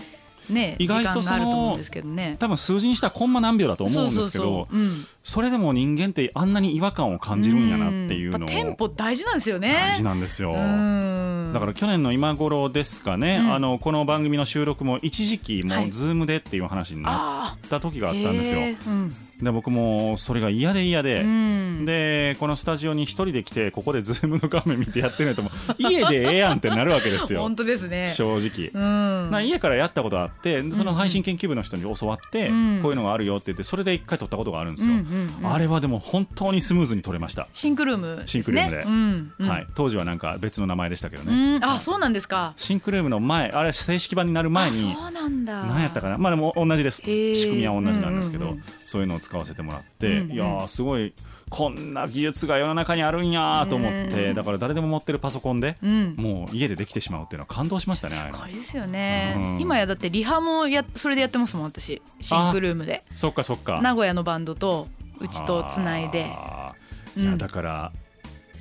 [0.49, 2.35] ね意外とその思うんですけどね。
[2.39, 4.67] 多分数字にしたらコンマ何秒だと思うんですけど
[5.23, 9.71] それでも人間ってあんなに違和感を感じるんやなっていうのをテンポ大事なんですよね。
[9.71, 10.53] 大事なんですよ。
[10.53, 18.61] うんだから去年の今頃ですかね、うんあのこの番組の収録も一時期もはいう Zoomでっていう話になあった時がああったんですよ。
[18.61, 21.85] へーうんで僕もそれが嫌で嫌で、うん。
[21.85, 25.51] でこのスタジオに一人で来てここで Zoomの画面見てやってるともう。
[25.77, 27.41] 家でええやんってなるわけですよ。
[27.43, 28.09] 本当ですね。
[28.09, 28.69] 正直。
[28.73, 29.31] うん。
[29.31, 32.79] な家からやったことあってその配信研究部の人に教わって、うん。
[32.81, 35.05] こういうのがあるよって言ってそれで一回撮ったことがあるんですよ、うんうん
[35.43, 38.23] うんあれはでも本当にスムーズに撮れました、シンクルーム。
[38.25, 38.83] シンクルームで。
[38.83, 39.31] うん。
[39.39, 39.47] うん。
[39.47, 41.65] はい、当時はなんか別の名前でしたけどね、うん。
[41.65, 42.53] あそうなんですか。
[42.55, 45.63] SYNCROOMの前あれ正式版になる前あにそうなんだ。
[45.63, 50.21] 何やったかなまあでも同じです仕組みは同じなんですけど、うんうんうんそういうのを使わせてもらって、うん。
[50.23, 50.31] うん。
[50.31, 51.13] いやーすごい
[51.49, 54.35] こんな技術が世の中にあるんやーと思って、うん。
[54.35, 56.15] だから誰でも持ってるパソコンで、うん。
[56.17, 59.61] もう家でできてしまうっていうのは感動しましたねあすれごいですよね、うん。
[59.61, 62.01] 今やだってリハもやそれでやってますもん私。
[62.19, 63.03] シンクルームで。
[63.15, 63.81] そっかそっか。
[63.81, 64.87] 名古屋のバンドと
[65.19, 66.31] うちとつないで。
[67.17, 67.91] いやだから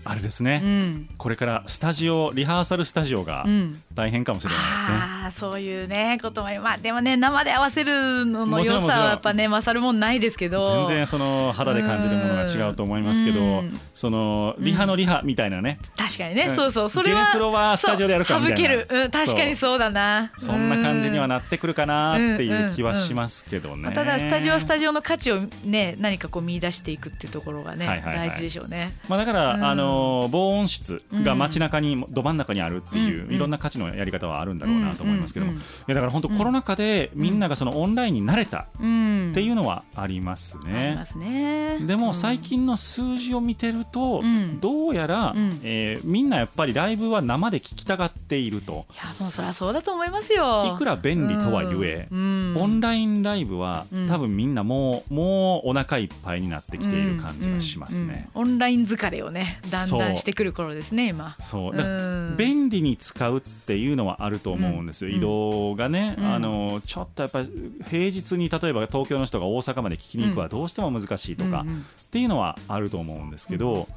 [0.04, 1.08] あれですね、うん。
[1.18, 3.82] これからスタジオリハーサルスタジオがうん。
[3.94, 10.86] 大変かもしれないですね、ああそういうねこともありまあでもね生で合わせるのの良さはやっぱね勝るもんないですけど。
[10.86, 13.80] 全然その肌で感じるものが違うと思いますけど、うん。
[13.92, 16.56] そのリハのリハみたいなね、確かにね、うん。
[16.56, 16.88] そうそう。
[16.88, 18.58] それはプロはスタジオでやるかそうみたいな。
[18.58, 20.32] 省ける、うん、確かにそうだな。
[20.38, 23.82] そんな感じにはななってくるかなっていう気はしますけどね。
[23.84, 28.28] まあ、ただスタジオはスタジオの価値をね何かこう見出していくっていうところがね、はいはいはい。
[28.28, 28.92] 大事でしょうね。
[29.08, 29.64] まあ、だから、うん。
[29.64, 29.89] あの
[30.30, 31.38] 防音室がうん。
[31.38, 35.52] 街中にど真ん中にあるっていう、うんいろんな価値のやり方はあるんだろうなと思いますけども、
[35.86, 40.94] だから本当コロナ禍でみんながそのオンラインに慣れたうん、っていうのはありますありね。
[40.96, 41.78] ますね。
[41.80, 42.14] でもうん。
[42.14, 44.60] 最近の数字を見てると、うん。
[44.60, 45.60] どうやら、うん。
[45.62, 48.86] えーみんなやっぱりライブは生で聴きたがっていると。
[48.92, 50.72] いやもうそりゃそうだと思いますよ。
[50.74, 52.56] いくら便利とはゆえ、うん。
[52.58, 54.08] オンラインライブは、うん。
[54.08, 58.28] 多分みんなもうもうお腹いっぱいになってきている感じがしますね。
[58.34, 61.36] オンライン疲れをねだんだんしてくる頃ですね今。
[61.38, 62.36] そう。
[62.36, 65.16] 便利に使うっていうのはあると思うんですよ、うん。
[65.16, 66.24] 移動がね、うん。
[66.26, 67.48] あのちょっとやっぱり
[67.88, 73.88] 平日に例えば東京の人が大阪まで聞きに行くはどうしても難しいとかっていうのはあると思うんですけど、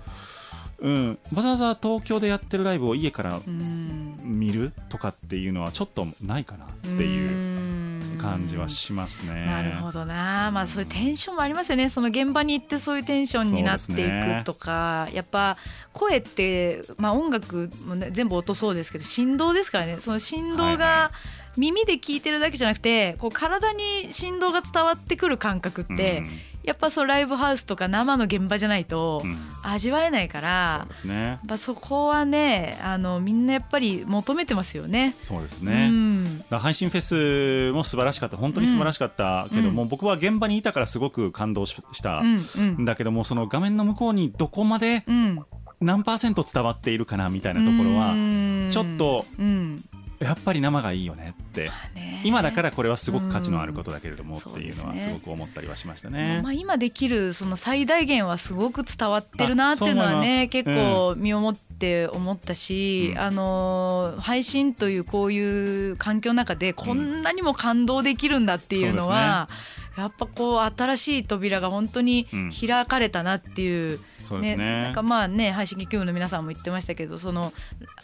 [0.79, 1.17] うん。
[1.33, 4.19] わざわざ東京でやってるライブを家からうん。
[4.23, 7.31] 見るとかっていうのはちょっとないかなっていう。
[7.31, 9.45] うん感じはしますね。
[9.45, 11.89] なるほどな、まあ、そういうテンションもありますよね。
[11.89, 15.57] その現場に行ってそういうテンションになっていくとか、やっぱ
[15.91, 19.97] 声って、まあ、音楽も、ね、全部音そうですけど振動ですからね。
[19.99, 21.11] その振動はいはが
[21.57, 29.37] 耳で聞いてるだけじゃなくてこう体に振動が伝わってくる感覚って、うんやっぱそうライブハウスとか生の現場じゃないとうん。
[29.65, 31.23] 味わえないから、そうですね。
[31.23, 35.15] やっぱそこはねあのみんなやっぱり求めてますよね。
[35.21, 36.43] そうですね、うん。
[36.49, 38.37] 配信フェスも素晴らしかった。
[38.37, 45.45] 本当に素晴らしかったけども、僕は現場にいたからすごく感動ししたうんうんんだけどもその画面の向こうにどこまでうん。
[45.81, 48.69] 何パーセント伝わっているかなみたいなところはうん。
[48.71, 49.83] ちょっとうん
[50.23, 51.71] やっぱり生がいいよねって。
[51.95, 52.21] ね。
[52.23, 56.41] 今だからこれはすごく価値のあることだけれどもうんっていうのはすごく思ったりはしましたね。
[56.41, 56.49] ま。
[56.49, 63.19] あ、今できるその最大限はすごく伝わってるなっていうのはね結構身をもって思ったし、うん。
[63.19, 69.49] あのー配信というこういう環境の中でこんなにも感動できるんだっていうのは、
[69.97, 72.51] やっぱこう新しい扉が本当にうん。
[72.51, 73.99] 開かれたなっていう。
[74.23, 74.81] そうですね。
[74.83, 77.53] なんかまあね配信劇部の皆さんも言ってましたけどその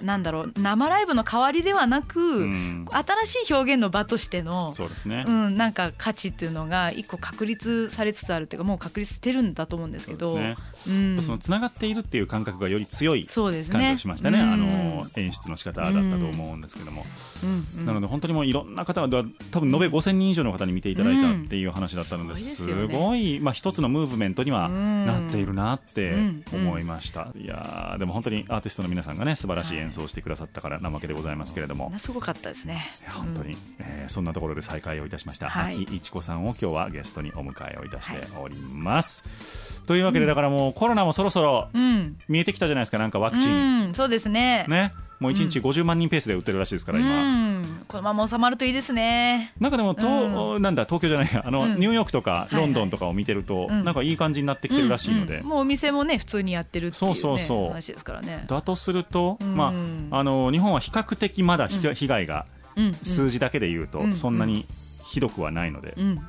[0.01, 2.86] なんだろう生ライブの代わりではなく、うん。
[2.91, 10.38] 新しい表現の場としてのそうですね、うん、なんか価値っていうのが一個確立されつつあるっていうかもう確立してるんだと思うんですけど
[10.86, 13.74] そのつながっているっていう感覚がより強いそうですね。
[13.74, 14.39] 感じがしましたね。
[14.39, 14.53] うん。
[14.53, 17.05] あの演出の仕方だったと思うんですけども、
[17.43, 17.65] うん。
[17.80, 17.86] うん。
[17.86, 19.07] なので本当にもういろんな方が
[19.51, 22.38] 多分延べ5000人以上の方に見ていただいたっていう話だったので、うん。
[22.38, 23.39] すすごいね。
[23.39, 25.05] まあ、一つのムーブメントにはうん。
[25.05, 32.93] なっているなってうん思いました、いやーでも本当にアーティストの皆さんがね素晴らしい演奏をしてくださったからなわけでございますけれども、すごかったですね。
[33.10, 35.74] 本当に、えーそんなところで再会をいたしました、はい。
[35.76, 44.66] 秋一子さんを今日はゲストにお迎えをいたしております、というわけでだからもうコロナもそろそろうん、見えてきたじゃないですかなんかワクチン、うん、そうですね。
[44.68, 49.53] ねもう1日50万人ペースで売ってるらしいですから今、うん、このまま収まるといいですね。
[49.59, 51.43] なんかでもと、なんだ東京じゃないや。
[51.45, 51.76] あの、うん。
[51.76, 53.84] ニューヨークとかロンドンとかを見てると、うん。
[53.84, 55.47] なんかいい感じになってきてるらしいので、うんうん。
[55.49, 57.67] もうお店もね普通にやってるっていう,、ね、そうそうそう。
[57.70, 58.45] 話ですからね。
[58.47, 59.57] だとすると、うん。
[59.57, 59.74] ま
[60.11, 62.45] あ、あの日本は比較的まだ被害被害が
[62.78, 62.93] うんうん。
[62.93, 64.65] 数字だけで言うと、うんそんなに
[65.03, 66.22] ひどくはないので、うん、ひ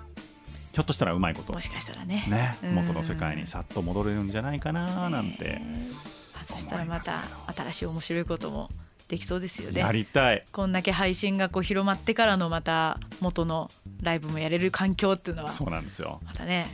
[0.79, 1.53] ょっとしたらうまいこと。
[1.53, 2.27] もしかしたらね。
[2.29, 2.75] ね、うん。
[2.75, 5.61] 元の世界にさっと戻れるんじゃないかななんて
[6.45, 7.23] そしたらまた
[7.55, 8.71] 新しい面白いことも
[9.11, 10.45] できそうですよねやりたい。
[10.53, 13.69] こんだけ配信がこう広まってからのまた元の
[14.03, 16.21] ライブもやれる環境っていうのはそうなんですよ。
[16.25, 16.69] またね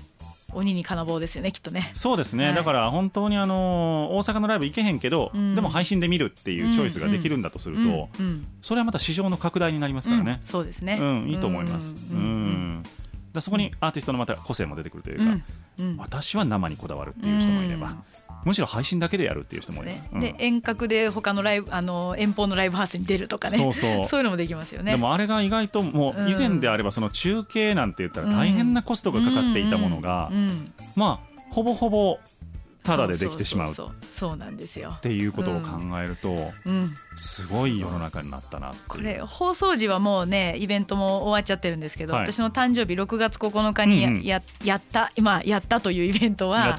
[0.53, 1.91] 鬼に金棒ですよねきっとね。
[1.95, 2.55] そうですね、はい。
[2.55, 5.55] だから本当にあの大阪のライブ行けへんけど、うん。
[5.55, 7.81] でも配信で見るっていうチョイスができるんだとすると、
[8.21, 10.41] うんうんそれはまた市場の拡大になりますからね。
[10.43, 10.99] うん、そうですね。
[11.01, 11.97] うんいいと思います。
[12.11, 12.83] うんうん
[13.33, 15.25] だそこにアーティストのまた個性も出てくるというか、
[15.99, 18.03] 私は生にこだわるっていう人もいれば、うん
[18.47, 20.09] むしろ配信だけでやるっていう人もいる、ね。
[20.13, 20.21] うん。
[20.21, 23.57] で遠隔で他のライブあの遠方のライブハウスに出るとかね。
[23.57, 23.91] そうそう。
[24.19, 24.93] いうのもできますよね。
[24.93, 30.31] でもあれが意外ともう以前であればその中継なんて言ったら大変なコストがかかっていたものが
[30.95, 32.21] まあほぼほぼ
[32.87, 33.75] タダでできてしまうっ
[34.13, 34.99] そうなんですよ。
[35.03, 42.33] ていうことを考えるとうん、すごい世の中になったなこれ放送時はもうねイベントも終わっちゃってるんですけど、はい。
[42.33, 46.77] 私の誕生日6月9日にや,、ややった今やったというイベントは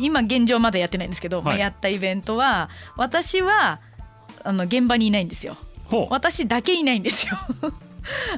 [0.00, 1.60] 今現状まだやってないんですけど、まあ、はい。
[1.60, 3.80] やったイベントは私は
[4.44, 5.56] あの現場にいないんですよ。
[6.10, 7.38] 私だけいないんですよ。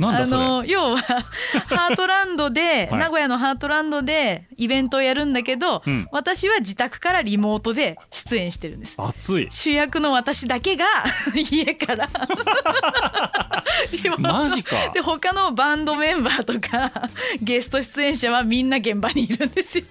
[0.00, 0.98] あの要は
[1.66, 3.00] ハートランドで、はい。
[3.00, 6.08] 名古屋のハートランドでイベントをやるんだけど、うん。
[6.12, 8.94] 私は自宅からリモートで出演してるんです。
[8.96, 9.48] 熱い。
[9.50, 10.84] 主役の私だけが
[11.34, 12.08] 家から。
[14.18, 14.90] マジか。
[14.92, 17.08] で他のバンドメンバーとか
[17.40, 19.84] ゲスト出演者はみんな現場にいるんですよ。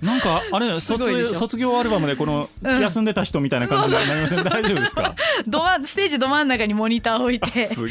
[0.00, 2.80] なんかあれ卒卒業アルバムでこのうん。
[2.80, 4.42] 休んでた人みたいな感じになりません？
[4.44, 5.14] 大丈夫ですか？
[5.46, 7.86] ど真ステージど真ん中にモニターを置いて そこ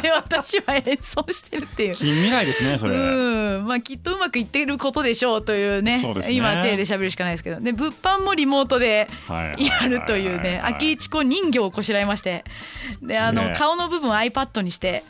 [0.00, 1.94] で私は演奏してるっていう。
[1.94, 2.94] 近未来ですねそれ。
[2.94, 3.64] うん。
[3.66, 6.22] まあ、きっとうまくいっていることでしょうというねね。
[6.30, 7.60] 今手で喋るしかないですけど。
[7.60, 12.44] で物販もリモートでやるというねはい秋一子人形をこしらえまして。
[13.02, 15.04] であの顔の部分を iPad にして。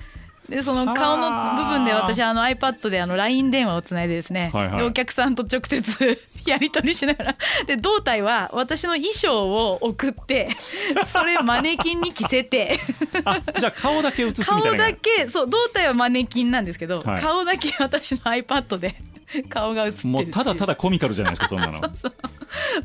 [0.53, 4.77] でその顔の部分で私あの iPad であの LINE 電話をつないでですね、はいはい。
[4.79, 7.37] でお客さんと直接 やり取りしながら
[7.67, 10.49] で胴体は私の衣装を送って
[11.07, 12.79] それマネキンに着せて。
[13.25, 17.23] あじゃあ顔だけ映すみた顔いなだけそう胴体はマネキンなんですけど、はい。
[17.23, 18.95] 顔だけ私の iPad で
[19.49, 21.75] 顔が映ってもうただただコミカルじゃないですかそんなの。
[21.81, 22.13] そうそう。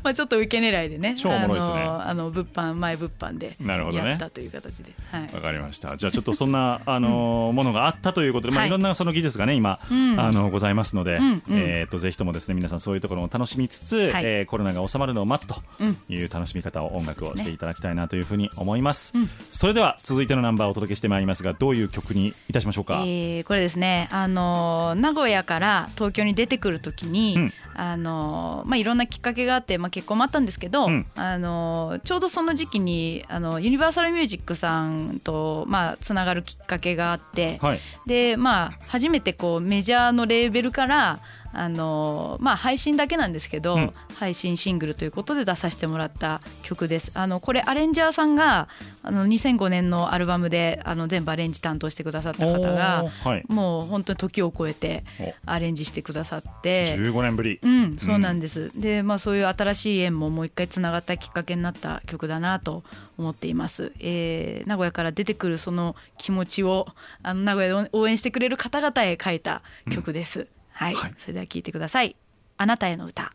[0.02, 1.14] まあちょっと受け狙いでね。
[1.16, 1.78] 超おもろいですね。
[1.82, 4.10] あの物販前物販でなるほどね。
[4.10, 5.22] やったという形で、はい。
[5.34, 5.96] わかりました。
[5.96, 10.20] じゃあちょっとそんな あのーものがあったということで、まあはいいろんなその技術がね今うん。
[10.20, 14.24] あのございますのでうんうん、えっとぜひともですね皆さんそういうところを楽しみつつ、はい。
[14.24, 19.12] えーコロナが収まるのを待つとうんいう楽しみ方を音楽をしていただきたいなというふうに思います。
[19.16, 19.30] うん。
[19.50, 23.02] それでは続いてのナンバーをお届けしてまいりますが、どういう曲にいたしましょうか？
[23.04, 37.80] えーこれですね、あのー名古屋から東京に出てくるときに、うんあのーまあ、いろんなきっかけがあって、まあ、結婚もあったんですけど、うんあのーちょうどその時期にあのユニバーサルミュージックさんと、まあ、つながるきっかけがあって、はい。
[38.06, 41.18] でまあ初めてこうメジャーのレーベルから
[41.52, 47.12] あのまあ配信だけなんですけど、うん配信シングルということで出させてもらった曲です。
[47.14, 48.66] あのこれアレンジャーさんが
[49.04, 53.44] あの2005年のアルバムであの全部アレンジ担当してくださった方がはい。
[53.46, 56.86] もう本当に時を超えておアレンジしてくださって。
[56.96, 57.60] 15年ぶり。
[57.62, 58.72] うん、そうなんです。
[58.74, 62.82] で、まあそういう新しい縁ももう一回つながったきっかけになった曲だなと
[63.18, 63.92] 思っています。
[64.00, 66.88] えー名古屋から出てくるその気持ちを
[67.22, 70.48] あの名古屋で応援してくれる方々へ書いた曲です。
[70.78, 72.14] はい、はいそれでは聞いてください。
[72.56, 73.32] あなたへの歌。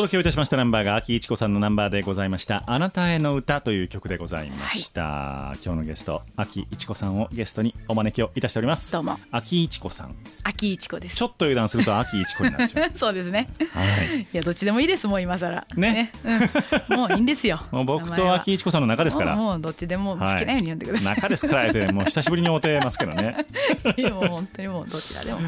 [0.00, 8.90] 届けをいたしましたナンバーが秋一子さんのナンバーでございました「あなたへの歌」という曲でございました、今日のゲスト秋一子さんをゲストにお招きをいたしております。
[8.92, 9.18] どうも。
[9.30, 10.16] 秋一子さん。
[10.42, 11.16] 秋一子です。
[11.16, 11.22] ち。
[11.22, 12.90] ょっと油断すると秋一子になっちゃう。
[12.96, 13.50] そうですね。
[13.74, 14.20] はい。
[14.22, 15.66] いやどっちでもいいですもう今更。
[15.76, 16.12] ね。
[16.88, 16.96] うん。
[16.96, 17.60] もういいんですよ。
[17.70, 19.36] もう僕と秋一子さんの中ですから。
[19.36, 21.14] もうどっちでも好きなように呼んでください。
[21.16, 23.44] 中ですからってもう久しぶりに会うてますけどね。
[23.98, 25.40] いやもう本当にもうどちらでも。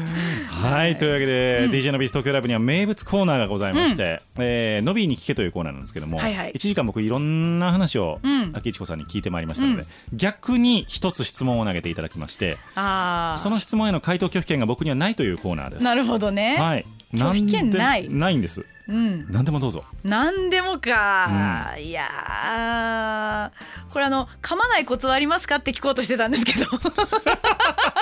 [0.47, 0.95] はい。
[0.99, 13.37] というわけで、DJ のビース東京ライブには名物コーナーがございまして、えー、ノビーに聞けというコーナーなんですけども、はいはい1時間僕いろんな話をうん秋一子さんに聞いてまいりましたので、うん逆に一つ質問を投げていただきましてああ。
[13.37, 15.83] その質問への回答拒否権が僕にはないというコーナーです。
[15.85, 16.57] なるほどね。
[16.57, 16.85] はい。
[17.13, 18.65] 拒否権ないないんです？
[18.87, 19.31] うん。
[19.31, 19.83] 何でもどうぞ。
[20.03, 26.65] なんでもか、いやーこれあの噛まないコツはありますかって聞こうとしてたんですけど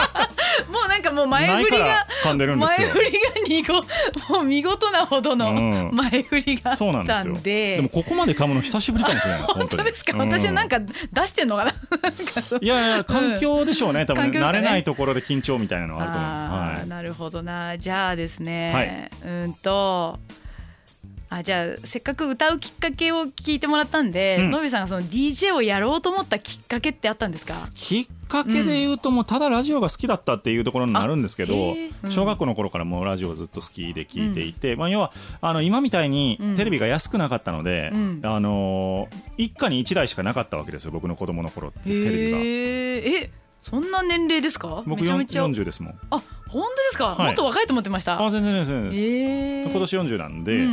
[0.70, 2.38] もうなんかもう前振りが前
[2.88, 3.00] 振
[3.50, 3.74] りが
[4.30, 5.90] もう見事なほどのうん。
[5.94, 9.54] 前振りがあったそうなんでで、でもここまで噛むの久しぶりかもしれないです。
[9.54, 10.30] 本当ですか、うん。
[10.30, 11.72] 私なんか出してんのかな？
[12.62, 14.06] いやいや環境でしょうね。
[14.06, 16.80] 多分、慣れないところで緊張みたいなのはあると思います。
[16.80, 16.90] はい。
[16.90, 17.78] なるほどな。
[17.78, 20.20] じゃあですね、はいうんと
[21.34, 24.52] あじゃあせっかく歌うきっかけを聞いてもらったんで、うん。
[24.52, 27.70] のびさんがその DJ をやろうと思ったきっかけってあったんですか？
[27.74, 31.76] きっかけで言うともうただラジオが好きだったっていうところになるんですけど
[32.10, 35.12] 小学校の頃からもうラジオをずっと好きで聞いていて、まあ、要は
[35.42, 38.22] あの今みたいにうんテレビが安くなかったので、うん。
[38.24, 42.38] あの一家に1台しかなかったわけですよ僕の子供の頃ってテレビが。
[42.42, 43.30] え
[43.62, 44.84] そんな年齢ですか？
[44.88, 45.46] 僕めちゃめちゃ。
[45.46, 45.94] 40ですもん。
[46.10, 47.26] あ本当ですか、はい。
[47.28, 48.24] もっと若いと思ってました。
[48.24, 49.06] あ全然全然です。
[49.06, 50.66] えー、今年40なんで、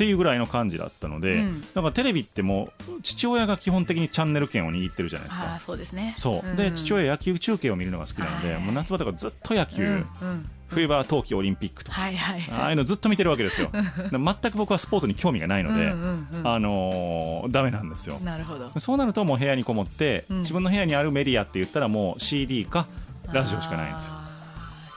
[0.00, 5.58] っんていうぐらいの感じだったので、うんだからテレビってもう父親が基本的にチャンネル権を握ってるじゃないですか。
[5.58, 13.72] そうですねそう、んで父親野球中継を見るのが好きなので、はいもう夏場とかずっと野球、うんうん冬場は冬季オリンピックとか、はいはいああいうのずっと見てるわけですよ。
[13.72, 13.80] で
[14.12, 18.20] 全く僕はスポーツに興味がないので、うんうんうんあのーダメなんですよ。
[18.20, 22.86] なるほどそうなるともう部屋にこもって、うん自分の部屋にあるメディアって言ったらもう CD か
[23.32, 24.29] ラジオしかないんですよ。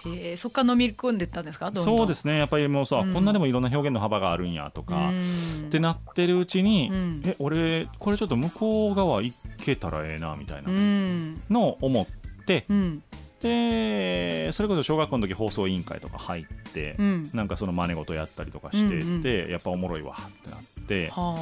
[0.05, 1.71] あーそっから飲み込んでったんですか？
[1.73, 2.37] そうですね。
[2.37, 3.13] やっぱりもうさ、うん。
[3.13, 5.21] こんなでもいろんな表現の幅があるんやとか、うん。
[5.21, 7.21] ってなってるうちに、うん。
[7.25, 11.41] え俺これちょっと向こう側行けたらええなみたいなうん。
[11.49, 13.03] のを思って、うん。
[13.41, 17.29] でそれこそ小学校の時放送委員会とか入って、うん。
[17.33, 19.51] なんかその真似事やったりとかしてて、うんうん。
[19.51, 21.37] やっぱおもろいわってなっては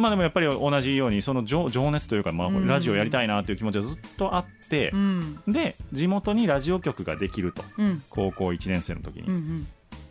[0.00, 2.66] まあでもやっぱり同じようにその情情熱というか、まあ、うん。
[2.66, 5.42] ラジオやりたいなっていう気持ちはずっとあってあ、うん。
[5.46, 7.62] で地元にラジオ局ができると。
[7.78, 8.02] うん。
[8.10, 9.28] 高校1年生の時に。
[9.28, 9.66] うんうん。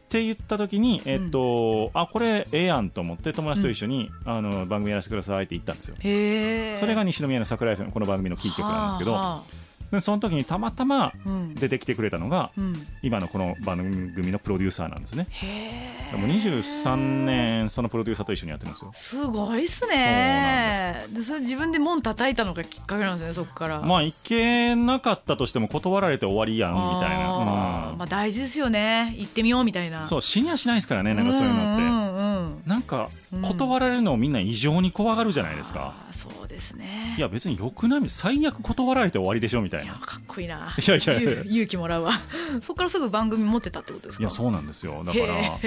[0.09, 5.95] って言った時に、えっとあこれええやんと思って友達と一緒に、あの番組やらせてくださいって言ったんですよ。
[6.77, 9.43] それが西宮の桜井さんこの番組のキー局なんですけど、はあは
[9.91, 11.55] でその時にたまたまあうん。
[11.55, 12.87] 出てきてくれたのがうん。
[13.01, 13.77] 今のこの番
[14.15, 15.27] 組のプロデューサーなんですね。
[16.11, 18.91] でも23年そのプロデューサーと一緒にやってるんですよ。
[18.93, 21.05] すごいっすね。
[21.11, 23.81] でそれ自分で門叩いたのがきっかけなんですねそこから。
[23.81, 27.45] まあ行けなかったとしても断られて終わりやんみたいな、うん。
[27.97, 29.15] まあ大事ですよね。
[29.17, 30.05] 行ってみようみたいな。
[30.05, 32.61] そう死にはしないですからねなんかそういうのって、んうんうん。
[32.65, 33.41] なんかうん。
[33.41, 36.38] 断られるのをみんな異常に怖がるじゃないですか、あーそう
[36.69, 37.15] ですね。
[37.17, 38.09] いや別によくない？
[38.09, 39.85] 最悪断られて終わりでしょみたいな。
[39.85, 40.75] いやかっこいいな。
[40.77, 42.13] いやいや勇勇気もらうわ。
[42.61, 44.21] そこからすぐ番組持ってたってことですか？
[44.21, 45.03] いやそうなんですよ。
[45.05, 45.59] だから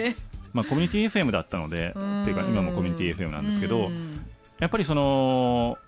[0.53, 4.25] まあ、コミュニティ FM だったので っていうか今もコミュニティ FM なんですけどうん。
[4.61, 5.79] やっぱりその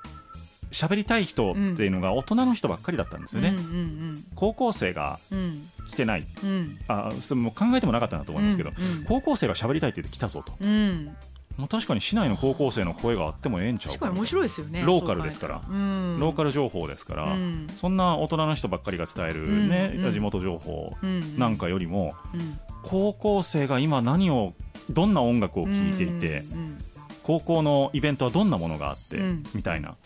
[0.73, 5.39] 喋りたい人っていうのが大人の人ばっかりだったんですよね、うんうん高校生がうん。
[5.39, 6.27] うん来てない。
[6.43, 6.79] うん。
[6.89, 9.05] あそれも考えてもなかったなと思いますけど、うんうん。
[9.05, 10.55] 高校生が喋りたいって言って来たぞと。
[10.59, 11.15] うん
[11.57, 15.61] もう確かに市内の高校生の声があってもええんちゃう確かに面白いですよねローカルですから。
[15.65, 16.19] そうん。
[16.21, 17.67] ローカル情報ですから、うん。
[17.77, 20.13] そんな大人の人ばっかりが伝える、ねうんうん。
[20.13, 22.59] 地元情報うんなんかよりもうん。
[22.83, 24.55] 高校生が今何を
[24.91, 26.79] どんな音楽を聴いていて、うん。
[27.23, 29.43] 高校のイベントはどんなものがあって、うん。
[29.55, 29.97] みたいな。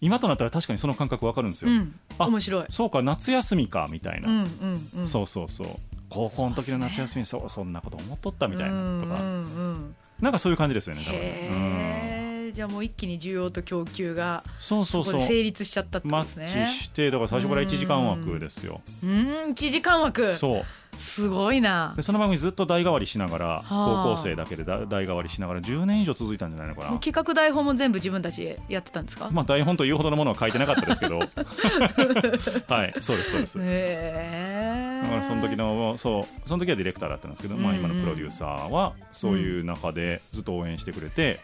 [0.00, 1.98] 今となったら確かにその感覚わかるんですよ、うん。
[2.18, 2.64] あ面白い。
[2.68, 5.06] そうか夏休みかみたいな、うんうんうん。
[5.06, 5.68] そうそうそう
[6.08, 11.20] 高校の時の夏休みそう,、そんなこと思っとったみたいなとか、うんなんかそういう感じですよね多分。
[11.20, 15.04] ね、じゃあもう一気に需要と供給がうんそうそう。
[15.04, 16.46] そうで成立しちゃったってことマですね。
[16.46, 19.10] ッチしてだから最初から1時間枠ですよ、うん。
[19.50, 20.32] 1時間枠。
[20.32, 20.64] そう
[20.98, 21.94] すごいな。
[21.96, 24.02] でその番組ずっと代替わりしながらあ。
[24.04, 26.98] 高校生だけでだ代替わりしながら10年以上続いたんじゃないのかな。
[26.98, 29.28] 企画台本も全部自分たちでやってたんですか？
[29.30, 31.18] まあ台本というほどのものは書いてなかったですけど。
[32.68, 33.58] はいそうですそうです。
[33.58, 35.00] へえ。
[35.02, 37.84] だからその時のそうその時はディレクターだったんですけど、まあ、うんうん。
[37.84, 41.40] 今のプロデューサーはそういう中でずっと応援してくれて、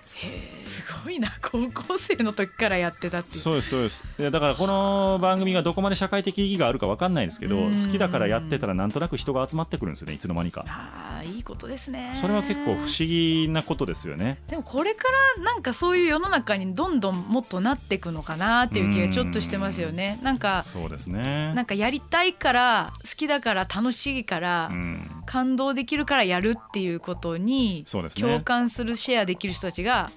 [0.62, 1.32] すごいな。
[1.42, 3.40] 高校生の時からやってたっていう。
[3.40, 4.04] そうですそうです。
[4.18, 7.72] だからこの番組がどこまで社会的意義があるか分かんないですけど、うん。
[7.72, 10.64] 好きだからやってたらなんとなく人が集まってくるんですよねいつの間にか。
[10.68, 12.12] ああいいことですね。
[12.14, 14.38] それは結構不思議なことですよね。
[14.48, 15.04] でもこれか
[15.36, 20.18] らなんかそういう世の中にどんどんもっとなっていくのかなっていう気がちょっとしてますよね。
[20.22, 21.52] なんかそうですね。
[21.54, 25.08] なんかやりたいから好きだから楽しいから、うん。
[25.24, 27.84] 感動できるからやるっていうことに
[28.18, 30.10] 共感するシェアできる人たちが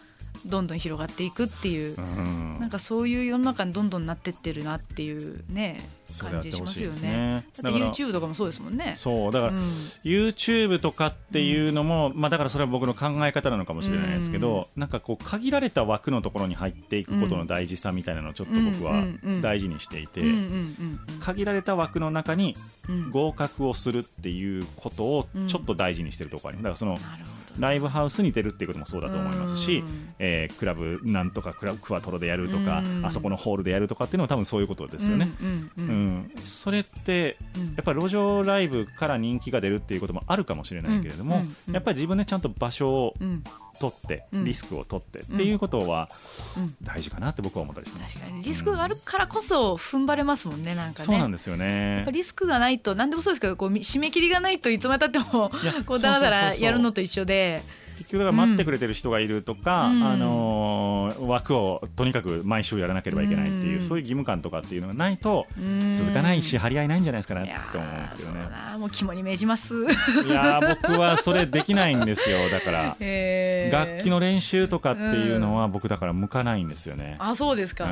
[0.46, 2.58] どんどん広がっていくっていう、うん。
[2.60, 5.90] なんかそういう世の中にどんどんなってってるなっていうね
[6.20, 7.02] 感じしますよね。
[7.02, 8.94] ねだって YouTube とかもそうですもんね。
[8.96, 9.60] そうだから、うん。
[9.60, 19.42] YouTube とかっていうのも、まあ、だからそれは僕の考え方なのかもしれないですけど、なんかこう限られた枠のところに入っていくことの大事さみたいなのをちょっと僕はうんうんうん。
[19.42, 22.56] 大事にしていて、うんうんうん限られた枠の中に
[22.88, 23.12] うん。
[23.12, 30.14] 合格をするっていうことをちょっと大事にしてるところありますだからそのなるほどライブハウスに出るっていうこともそうだと思いますし、うん。
[30.20, 33.06] えークラブなんとかクラブクワトロでやるとか、うん。
[33.06, 35.30] あそこのホールでやるとかっていうのは多分そういうことですよね。
[35.78, 37.66] うんそれってうん。
[37.76, 41.42] やっぱり路上ライブから人気が出るっていうこともあるかもしれないけれども、
[41.72, 43.44] やっぱり自分でちゃんと場所をうん
[43.80, 46.10] 取って、うんリスクを取ってっていうことは
[46.58, 48.20] うん大事かなって僕は思ったりしてます。
[48.20, 51.06] 確かにリスクがあるからこそ踏ん張れますもんねなんかね。
[51.06, 52.12] そうなんですよねやっぱ。
[52.12, 55.52] リスクがないと何でもそうですけどこうみ締め切りがないといつまでたっても
[55.86, 57.64] こうだらだらやるのと一緒で
[57.98, 60.04] 結局待ってくれてる人がいるとか、うん。
[60.04, 63.82] あのー枠をとにかく毎週やらなければいけないっていう、うん。
[63.82, 65.94] そういう義務感とかっていうのがないとうん。
[65.94, 68.40] 続かないし張り合いないんじゃないですかねいやって思うんですけどね。
[68.80, 69.74] もう肝に銘じます。
[69.76, 69.88] い
[70.30, 72.50] やー僕はそれできないんですよ。
[72.50, 73.76] だからへー。
[73.76, 77.16] 楽器の練習とかっていうのは僕だから向かないんですよね。
[77.20, 77.86] あそうですか。
[77.86, 77.88] う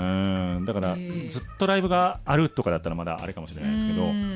[0.59, 0.65] ん。
[0.65, 0.97] だから
[1.27, 4.03] ずっとライブがあるとかだったらまだあれかもしれないですけど。
[4.03, 4.35] うん。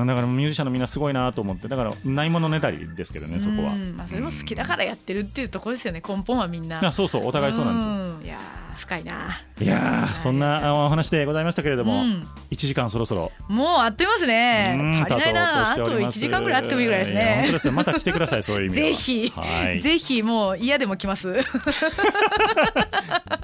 [0.00, 0.06] うん。
[0.06, 3.72] だからミュージシャンのみんなすごいなと思ってだからないものねだりですけどねそこは。
[3.72, 3.96] うん。
[3.96, 6.84] まあそれも好きだからやってるっていうところですよね根本はみんな。
[6.86, 9.40] あそうそうお互いそうなんですよんいやー深いな。
[9.58, 15.02] いやーそんなあお話でございましたけれども、うん1時間そろそろもうあっという間ですねうん。
[15.02, 15.62] 足りないな。
[15.72, 17.58] あと1経とうとしております時間ぐらいあってもいいぐらいですや本当ねで。
[17.58, 21.34] すよまた来てくださいそういう意味ではぜひ、はいぜひもう嫌でも来ます。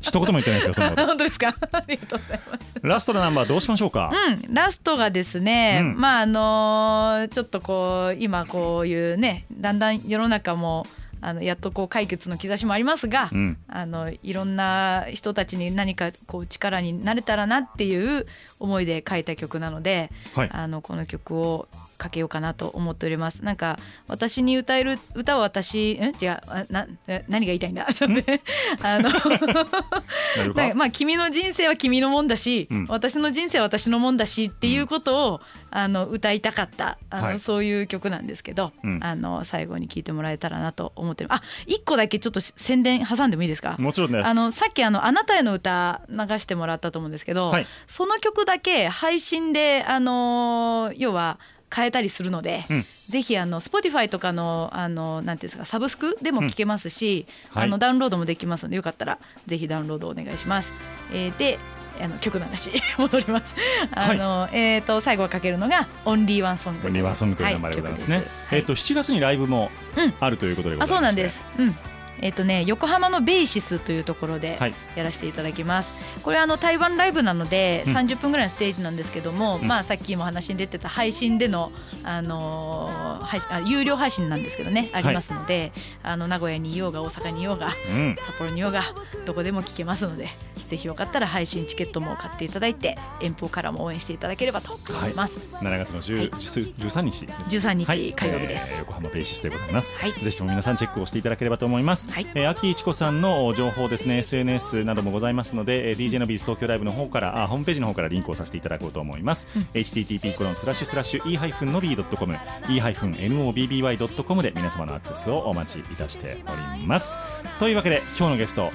[0.01, 1.49] 一言も言ってないですかそんなこと 本当ですか？
[1.73, 2.75] ありがとうございます。
[2.83, 10.87] ラストのナンバーどうしましょうか、うん、ラストがですね、うんまああのーちょっとこう今こういうねだんだん世の中も
[11.23, 13.57] あのやっとこう解決の兆しもありますが、うん。
[13.69, 18.27] あのいろんな人たちに何かこう力になれたらなっていう
[18.59, 20.51] 思いで書いた曲なので、はい。
[20.53, 21.69] あのこの曲を
[22.03, 23.45] かけようかなと思っております。
[23.45, 23.79] なんか
[24.09, 26.41] 私に歌える歌は私ん違う。
[26.49, 27.25] あなえ？
[27.29, 27.87] 何が言いたいんだ？
[27.93, 28.43] ちょっとね。
[28.83, 29.09] あの
[30.75, 32.87] まあ君の人生は君のもんだし、うん。
[32.89, 35.41] 私の人生は私のもんだしっていうことを、
[35.71, 36.99] あの歌いたかった。
[37.11, 37.39] あの、はい。
[37.39, 39.01] そういう曲なんですけど、うん。
[39.03, 43.77] あの最後に聴いてもらえたらなと思ってるあ一個だけちょっと宣伝挟んでもいいですか？
[43.79, 44.29] もちろんです。
[44.29, 47.67] あのさっきあの「あなたへの歌」流してもらったと思うんですけど、はい。
[47.87, 51.39] その曲だけ配信であの要は
[51.75, 60.73] 変えたりするので、うんぜひあの Spotify とかのあのなんていうんですかサブスクでも聴けますし、うんはいあのダウンロードもできますのでよかったらぜひダウンロードお願いします。
[61.13, 61.59] えーで
[62.01, 63.55] あの曲の話 戻ります。
[63.93, 66.89] あの、えっ、と最後はかけるのがオンリーワンソング。
[66.89, 68.23] オンリーワンソングという名前でございますね。
[68.51, 71.59] えっ、と7月にライブもうんあるということでございまして、あそうなんです。
[71.59, 71.92] うん。
[72.23, 74.75] えっ、とね横浜のベーシスというところではい。
[74.97, 75.93] やらせていただきます。
[76.23, 77.93] これあの台湾ライブなのでうん。
[77.95, 79.69] 30分ぐらいのステージなんですけども、うん。
[79.69, 81.73] まあさっきも話に出てた配信での
[82.05, 88.17] あのー配信あ有料配信なんですけどねありますので、あの名古屋にいようが大阪にいようがうん。
[88.19, 88.83] 札幌にいようが
[89.27, 90.29] どこでも聞けますので
[90.67, 95.47] ぜひよかったら配信チケットも買っていただいて遠方からも応援していただければと思います。
[95.53, 96.29] 7月の10、はい。
[96.31, 98.13] 13日です13日はい。
[98.13, 98.75] 火曜日です。
[98.75, 100.13] えー横浜ベーシストでございます、はい。
[100.13, 102.27] ぜひとも皆さんチェックをしていただければと思います、はい。
[102.35, 104.19] えー秋一子さんの情報ですね。
[104.19, 112.37] SNS などもございますので、えー DJ のビーズ東京ライブの方からあホームページの方からリンクをさせていただこうと思います、http コロンスラッシュスラッシュ e-nobby.com
[112.69, 117.17] e-nobby.com で皆様のアクセスをお待ちいたしております。
[117.59, 118.71] というわけで今日のゲスト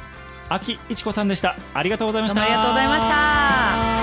[0.50, 1.56] 秋一子さんでした。
[1.74, 2.42] ありがとうございました。
[2.42, 3.97] ありがとうございました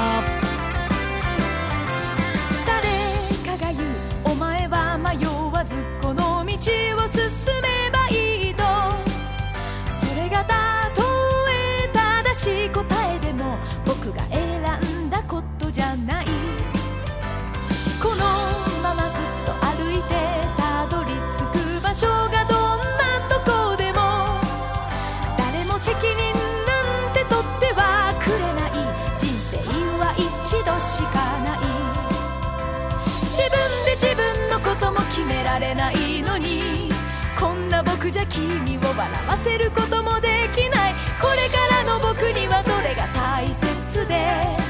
[35.14, 36.90] 決められないのに
[37.38, 40.94] こんな僕じゃ君を笑わせることもできない。
[41.22, 44.63] これからの僕にはどれが大切で